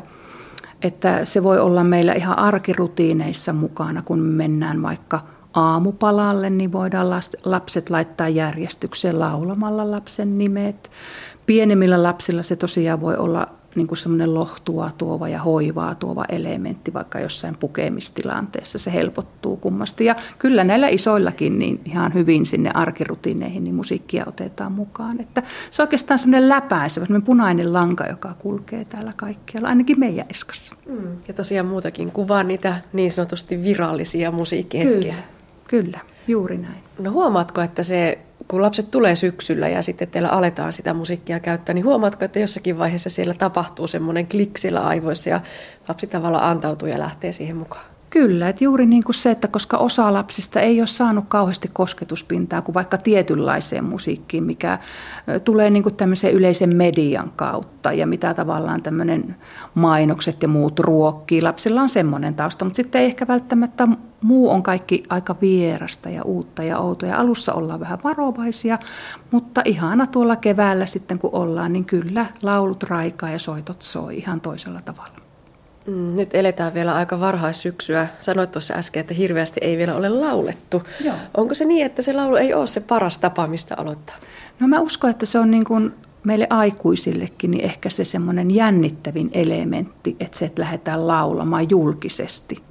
[0.83, 5.21] että se voi olla meillä ihan arkirutiineissa mukana, kun me mennään vaikka
[5.55, 7.11] aamupalalle, niin voidaan
[7.45, 10.91] lapset laittaa järjestykseen laulamalla lapsen nimet.
[11.47, 16.93] Pienemmillä lapsilla se tosiaan voi olla niin kuin semmoinen lohtua tuova ja hoivaa tuova elementti
[16.95, 18.79] vaikka jossain pukemistilanteessa.
[18.79, 20.05] Se helpottuu kummasti.
[20.05, 25.21] Ja kyllä näillä isoillakin niin ihan hyvin sinne arkirutiineihin niin musiikkia otetaan mukaan.
[25.21, 30.27] Että se on oikeastaan semmoinen läpäisevä, semmoinen punainen lanka, joka kulkee täällä kaikkialla, ainakin meidän
[30.31, 30.75] eskassa.
[30.89, 35.01] Mm, ja tosiaan muutakin kuvaa niitä niin sanotusti virallisia musiikkihetkiä.
[35.01, 35.23] Kyllä,
[35.69, 36.83] kyllä, juuri näin.
[36.99, 38.19] No huomaatko, että se
[38.53, 42.79] kun lapset tulee syksyllä ja sitten teillä aletaan sitä musiikkia käyttää, niin huomaatko, että jossakin
[42.79, 45.41] vaiheessa siellä tapahtuu semmoinen klik siellä aivoissa ja
[45.89, 47.92] lapsi tavallaan antautuu ja lähtee siihen mukaan?
[48.13, 52.63] Kyllä, että juuri niin kuin se, että koska osa lapsista ei ole saanut kauheasti kosketuspintaa
[52.63, 54.79] kuin vaikka tietynlaiseen musiikkiin, mikä
[55.45, 59.37] tulee niin kuin tämmöisen yleisen median kautta ja mitä tavallaan tämmöinen
[59.75, 61.43] mainokset ja muut ruokkii.
[61.43, 63.89] Lapsilla on semmoinen tausta, mutta sitten ei ehkä välttämättä
[64.21, 67.09] muu on kaikki aika vierasta ja uutta ja outoa.
[67.09, 68.79] Ja alussa ollaan vähän varovaisia,
[69.31, 74.41] mutta ihana tuolla keväällä sitten kun ollaan, niin kyllä laulut raikaa ja soitot soi ihan
[74.41, 75.22] toisella tavalla.
[75.87, 78.07] Mm, nyt eletään vielä aika varhaissyksyä.
[78.21, 80.83] Sanoit tuossa äsken, että hirveästi ei vielä ole laulettu.
[81.05, 81.15] Joo.
[81.37, 84.17] Onko se niin, että se laulu ei ole se paras tapa, mistä aloittaa?
[84.61, 89.31] No mä uskon, että se on niin kuin meille aikuisillekin niin ehkä se semmoinen jännittävin
[89.33, 92.63] elementti, että se, että lähdetään laulamaan julkisesti.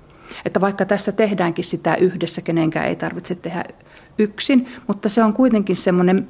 [0.46, 3.64] Että vaikka tässä tehdäänkin sitä yhdessä, kenenkään ei tarvitse tehdä
[4.18, 6.28] yksin, mutta se on kuitenkin semmoinen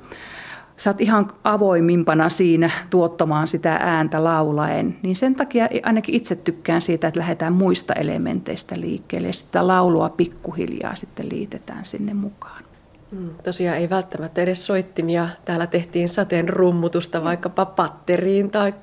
[0.82, 6.82] sä oot ihan avoimimpana siinä tuottamaan sitä ääntä laulaen, niin sen takia ainakin itse tykkään
[6.82, 12.64] siitä, että lähdetään muista elementeistä liikkeelle ja sitä laulua pikkuhiljaa sitten liitetään sinne mukaan.
[13.12, 15.30] Mm, tosiaan ei välttämättä edes soittimia.
[15.46, 18.74] Täällä tehtiin sateen rummutusta vaikkapa patteriin tai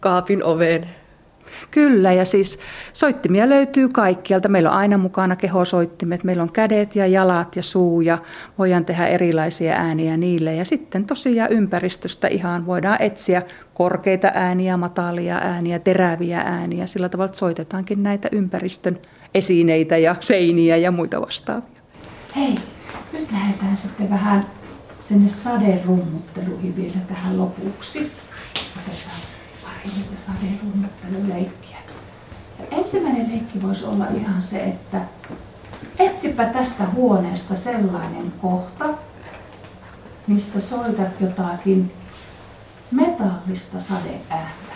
[0.00, 0.90] kaapin oveen
[1.70, 2.58] Kyllä, ja siis
[2.92, 4.48] soittimia löytyy kaikkialta.
[4.48, 6.24] Meillä on aina mukana kehosoittimet.
[6.24, 8.18] Meillä on kädet ja jalat ja suu ja
[8.58, 10.54] voidaan tehdä erilaisia ääniä niille.
[10.54, 13.42] Ja sitten tosiaan ympäristöstä ihan voidaan etsiä
[13.74, 16.86] korkeita ääniä, matalia ääniä, teräviä ääniä.
[16.86, 18.98] Sillä tavalla soitetaankin näitä ympäristön
[19.34, 21.80] esineitä ja seiniä ja muita vastaavia.
[22.36, 22.54] Hei,
[23.12, 24.44] nyt lähdetään sitten vähän
[25.08, 28.12] sinne saderummutteluihin vielä tähän lopuksi.
[28.76, 29.25] Otetaan
[29.86, 31.76] niitä saderunnotteluleikkiä.
[32.58, 35.00] Ja ensimmäinen leikki voisi olla ihan se, että
[35.98, 38.84] etsipä tästä huoneesta sellainen kohta,
[40.26, 41.92] missä soitat jotakin
[42.90, 44.66] metallista sadeääntä.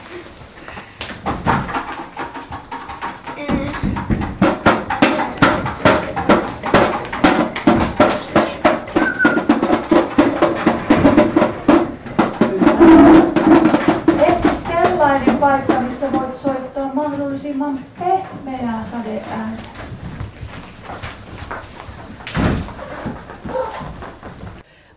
[16.95, 19.62] Mahdollisimman pehmeää sadeääntä.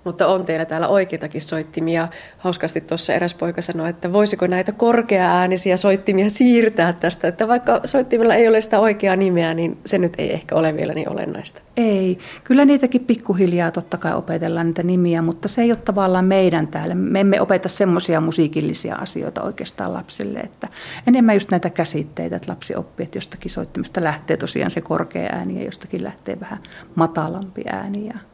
[0.03, 2.07] Mutta on teillä täällä oikeitakin soittimia.
[2.37, 7.27] Hauskasti tuossa eräs poika sanoi, että voisiko näitä korkea-äänisiä soittimia siirtää tästä.
[7.27, 10.93] Että vaikka soittimilla ei ole sitä oikeaa nimeä, niin se nyt ei ehkä ole vielä
[10.93, 11.61] niin olennaista.
[11.77, 12.17] Ei.
[12.43, 16.95] Kyllä niitäkin pikkuhiljaa totta kai opetellaan niitä nimiä, mutta se ei ole tavallaan meidän täällä.
[16.95, 20.39] Me emme opeta semmoisia musiikillisia asioita oikeastaan lapsille.
[20.39, 20.67] Että
[21.07, 25.59] enemmän just näitä käsitteitä, että lapsi oppii, että jostakin soittimesta lähtee tosiaan se korkea ääni
[25.59, 26.59] ja jostakin lähtee vähän
[26.95, 28.07] matalampi ääni.
[28.07, 28.32] Ja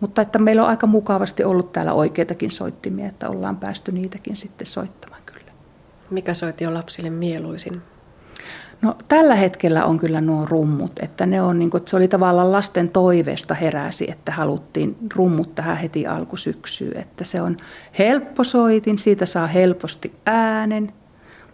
[0.00, 4.66] mutta että meillä on aika mukavasti ollut täällä oikeitakin soittimia, että ollaan päästy niitäkin sitten
[4.66, 5.52] soittamaan kyllä.
[6.10, 7.82] Mikä soitti on lapsille mieluisin?
[8.82, 12.08] No tällä hetkellä on kyllä nuo rummut, että ne on niin kuin, että se oli
[12.08, 17.56] tavallaan lasten toiveesta heräsi, että haluttiin rummut tähän heti alkusyksyyn, että se on
[17.98, 20.92] helppo soitin, siitä saa helposti äänen,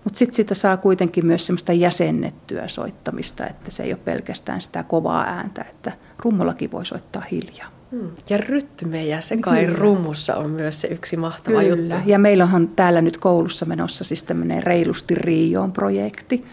[0.04, 4.82] mutta sitten siitä saa kuitenkin myös semmoista jäsennettyä soittamista, että se ei ole pelkästään sitä
[4.82, 7.68] kovaa ääntä, että rummullakin voi soittaa hiljaa.
[7.94, 8.10] Hmm.
[8.30, 9.78] Ja rytmejä, se kai Kyllä.
[9.78, 11.94] rummussa on myös se yksi mahtava Kyllä.
[11.94, 12.10] juttu.
[12.10, 16.44] Ja meillä on täällä nyt koulussa menossa siis tämmöinen Reilusti Rioon projekti,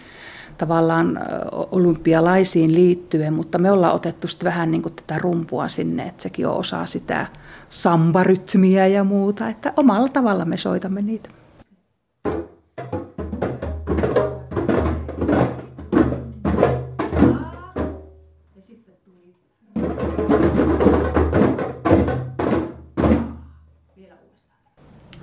[0.58, 1.20] tavallaan
[1.52, 6.48] olympialaisiin liittyen, mutta me ollaan otettu sitten vähän niin kuin tätä rumpua sinne, että sekin
[6.48, 7.28] on osa sitä
[7.70, 11.30] sambarytmiä ja muuta, että omalla tavalla me soitamme niitä.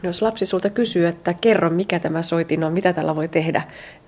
[0.02, 3.62] No jos lapsi sulta kysyy, että kerro mikä tämä soitin on, mitä tällä voi tehdä,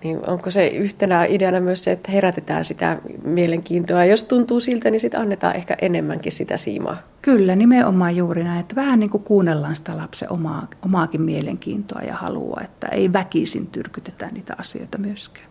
[0.05, 4.05] niin onko se yhtenä ideana myös se, että herätetään sitä mielenkiintoa.
[4.05, 6.97] Jos tuntuu siltä, niin sitten annetaan ehkä enemmänkin sitä siimaa.
[7.23, 12.15] Kyllä, nimenomaan juuri näin, että vähän niin kuin kuunnellaan sitä lapsen omaa, omaakin mielenkiintoa ja
[12.15, 15.47] halua, että ei väkisin tyrkytetä niitä asioita myöskään.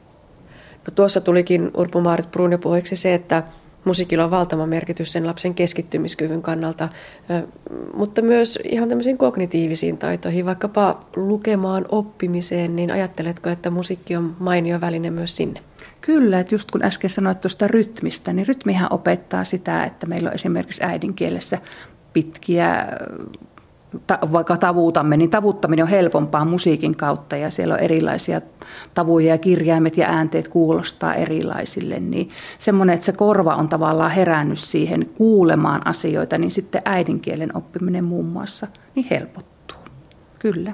[0.87, 3.43] No tuossa tulikin Urpo Maarit Brunio puheeksi se, että
[3.89, 6.89] musiikilla on valtava merkitys sen lapsen keskittymiskyvyn kannalta,
[7.93, 14.81] mutta myös ihan tämmöisiin kognitiivisiin taitoihin, vaikkapa lukemaan, oppimiseen, niin ajatteletko, että musiikki on mainio
[14.81, 15.61] väline myös sinne?
[16.01, 20.35] Kyllä, että just kun äsken sanoit tuosta rytmistä, niin rytmihän opettaa sitä, että meillä on
[20.35, 21.57] esimerkiksi äidinkielessä
[22.13, 22.87] pitkiä
[24.07, 28.41] ta, vaikka tavuutamme, niin tavuttaminen on helpompaa musiikin kautta ja siellä on erilaisia
[28.93, 31.99] tavuja ja kirjaimet ja äänteet kuulostaa erilaisille.
[31.99, 38.03] Niin semmoinen, että se korva on tavallaan herännyt siihen kuulemaan asioita, niin sitten äidinkielen oppiminen
[38.03, 39.77] muun muassa niin helpottuu.
[40.39, 40.73] Kyllä.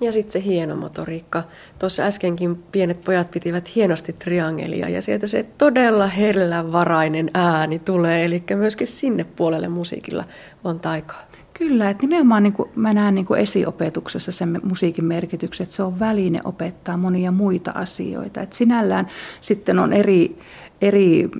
[0.00, 1.42] Ja sitten se hieno motoriikka.
[1.78, 8.24] Tuossa äskenkin pienet pojat pitivät hienosti triangelia ja sieltä se todella hellänvarainen ääni tulee.
[8.24, 10.24] Eli myöskin sinne puolelle musiikilla
[10.64, 11.27] on taikaa.
[11.58, 15.82] Kyllä, että nimenomaan niin kuin mä näen niin kuin esiopetuksessa sen musiikin merkityksen, että se
[15.82, 18.42] on väline opettaa monia muita asioita.
[18.42, 19.08] Että sinällään
[19.40, 20.38] sitten on eri,
[20.80, 21.30] eri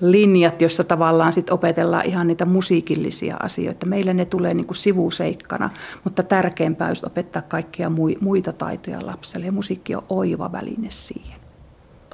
[0.00, 3.86] linjat, joissa tavallaan sit opetellaan ihan niitä musiikillisia asioita.
[3.86, 5.70] Meille ne tulee niin kuin sivuseikkana,
[6.04, 11.40] mutta tärkeämpää olisi opettaa kaikkia muita taitoja lapselle ja musiikki on oiva väline siihen.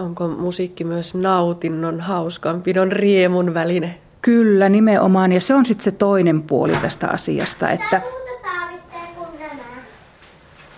[0.00, 3.98] Onko musiikki myös nautinnon, hauskanpidon, riemun väline?
[4.26, 5.32] Kyllä, nimenomaan.
[5.32, 7.70] Ja se on sitten se toinen puoli tästä asiasta.
[7.70, 8.02] Että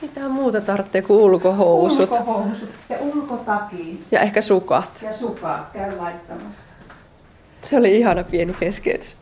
[0.02, 2.10] mitä muuta tarvitsee kuin ulkohousut?
[2.10, 4.04] Ulkohousut ja ulkotakin.
[4.10, 5.02] Ja ehkä sukat.
[5.02, 6.72] Ja sukat, käy laittamassa.
[7.60, 9.16] Se oli ihana pieni keskeytys.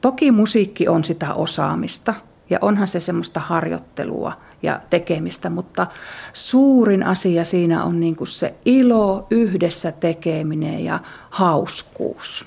[0.00, 2.14] Toki musiikki on sitä osaamista
[2.50, 4.32] ja onhan se semmoista harjoittelua
[4.62, 5.86] ja tekemistä, mutta
[6.32, 12.46] suurin asia siinä on niin kuin se ilo, yhdessä tekeminen ja hauskuus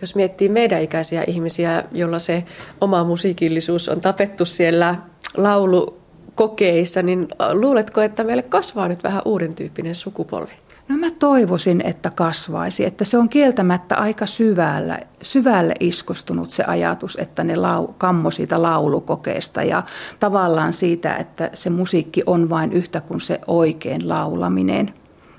[0.00, 2.44] jos miettii meidän ikäisiä ihmisiä, jolla se
[2.80, 4.94] oma musiikillisuus on tapettu siellä
[5.36, 10.52] laulukokeissa, niin luuletko, että meille kasvaa nyt vähän uuden tyyppinen sukupolvi?
[10.88, 17.16] No mä toivoisin, että kasvaisi, että se on kieltämättä aika syvällä, syvälle iskostunut se ajatus,
[17.20, 19.82] että ne lau, kammo siitä laulukokeesta ja
[20.20, 24.94] tavallaan siitä, että se musiikki on vain yhtä kuin se oikein laulaminen.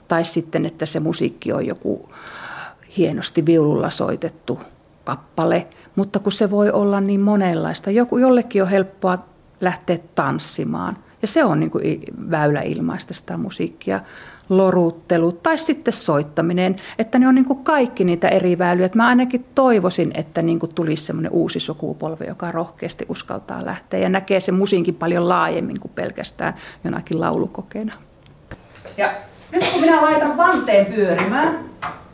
[0.07, 2.09] Tai sitten, että se musiikki on joku
[2.97, 4.59] hienosti viululla soitettu
[5.03, 7.91] kappale, mutta kun se voi olla niin monenlaista.
[7.91, 9.17] Joku, jollekin on helppoa
[9.61, 13.99] lähteä tanssimaan ja se on niin kuin väylä ilmaista sitä musiikkia
[14.49, 18.85] loruttelu tai sitten soittaminen, että ne on niin kuin kaikki niitä eri väyliä.
[18.85, 23.99] Että mä ainakin toivoisin, että niin kuin tulisi semmoinen uusi sukupolvi, joka rohkeasti uskaltaa lähteä
[23.99, 27.93] ja näkee se musiikin paljon laajemmin kuin pelkästään jonakin laulukokeena.
[28.97, 29.13] Ja
[29.51, 31.59] nyt kun minä laitan vanteen pyörimään,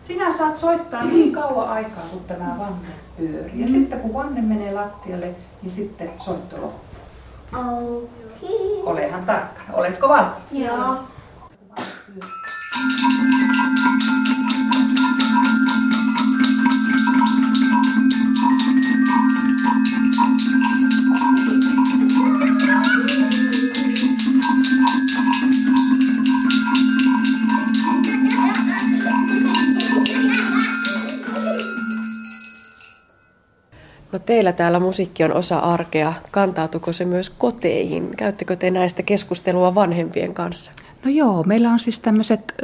[0.07, 2.87] sinä saat soittaa niin kauan aikaa, kun tämä vanne
[3.17, 3.61] pyörii.
[3.61, 3.73] Ja mm.
[3.73, 6.95] sitten kun vanne menee lattialle, niin sitten soitto loppuu.
[7.53, 8.09] Okay.
[8.85, 9.73] Olehan tarkkana.
[9.73, 10.35] Oletko valmis?
[10.51, 10.97] Joo.
[34.25, 36.13] Teillä täällä musiikki on osa arkea.
[36.31, 38.09] Kantautuko se myös koteihin?
[38.17, 40.71] Käyttekö te näistä keskustelua vanhempien kanssa?
[41.05, 42.55] No joo, meillä on siis tämmöiset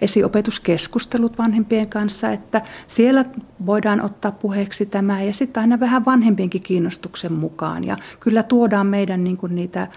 [0.00, 3.24] esiopetuskeskustelut vanhempien kanssa, että siellä
[3.66, 7.84] voidaan ottaa puheeksi tämä ja sitten aina vähän vanhempienkin kiinnostuksen mukaan.
[7.84, 9.88] Ja kyllä tuodaan meidän niin kuin niitä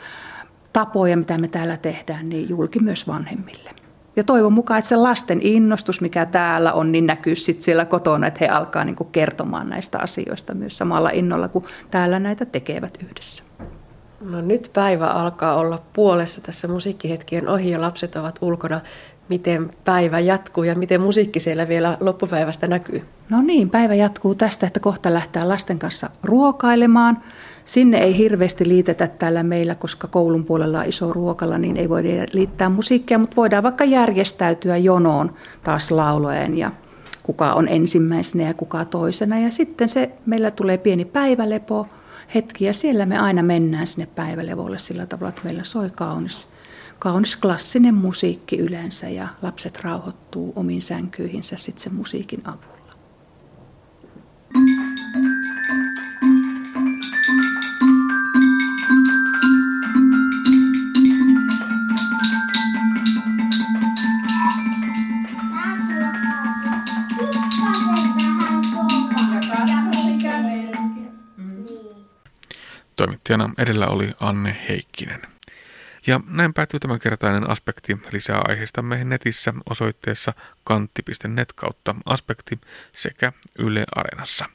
[0.74, 3.85] tapoja, mitä me täällä tehdään, niin julki myös vanhemmille.
[4.16, 8.28] Ja toivon mukaan, että se lasten innostus, mikä täällä on, niin näkyy sitten siellä kotona,
[8.28, 12.98] että he alkaa niin kuin kertomaan näistä asioista myös samalla innolla, kuin täällä näitä tekevät
[13.04, 13.44] yhdessä.
[14.22, 18.82] No nyt päivä alkaa olla puolessa tässä musiikkihetkien ohi ja lapset ovat ulkona.
[19.30, 23.06] Miten päivä jatkuu ja miten musiikki siellä vielä loppupäivästä näkyy?
[23.30, 27.18] No niin, päivä jatkuu tästä, että kohta lähtee lasten kanssa ruokailemaan.
[27.66, 32.10] Sinne ei hirveästi liitetä täällä meillä, koska koulun puolella on iso ruokalla, niin ei voida
[32.34, 36.72] liittää musiikkia, mutta voidaan vaikka järjestäytyä jonoon taas laulojen ja
[37.24, 39.40] kuka on ensimmäisenä ja kuka toisena.
[39.40, 41.88] Ja sitten se, meillä tulee pieni päivälepo
[42.36, 46.48] hetki ja siellä me aina mennään sinne päivälevolle sillä tavalla, että meillä soi kaunis,
[47.00, 52.75] kaunis klassinen musiikki yleensä ja lapset rauhoittuu omiin sänkyihinsä sitten sen musiikin avulla.
[73.06, 75.22] Toimittajana edellä oli Anne Heikkinen.
[76.08, 77.98] Ja näin päättyy tämänkertainen aspekti.
[78.12, 80.34] Lisää aiheistamme netissä osoitteessa
[80.64, 82.60] kantti.net kautta aspekti
[82.92, 84.46] sekä Yle Areenassa.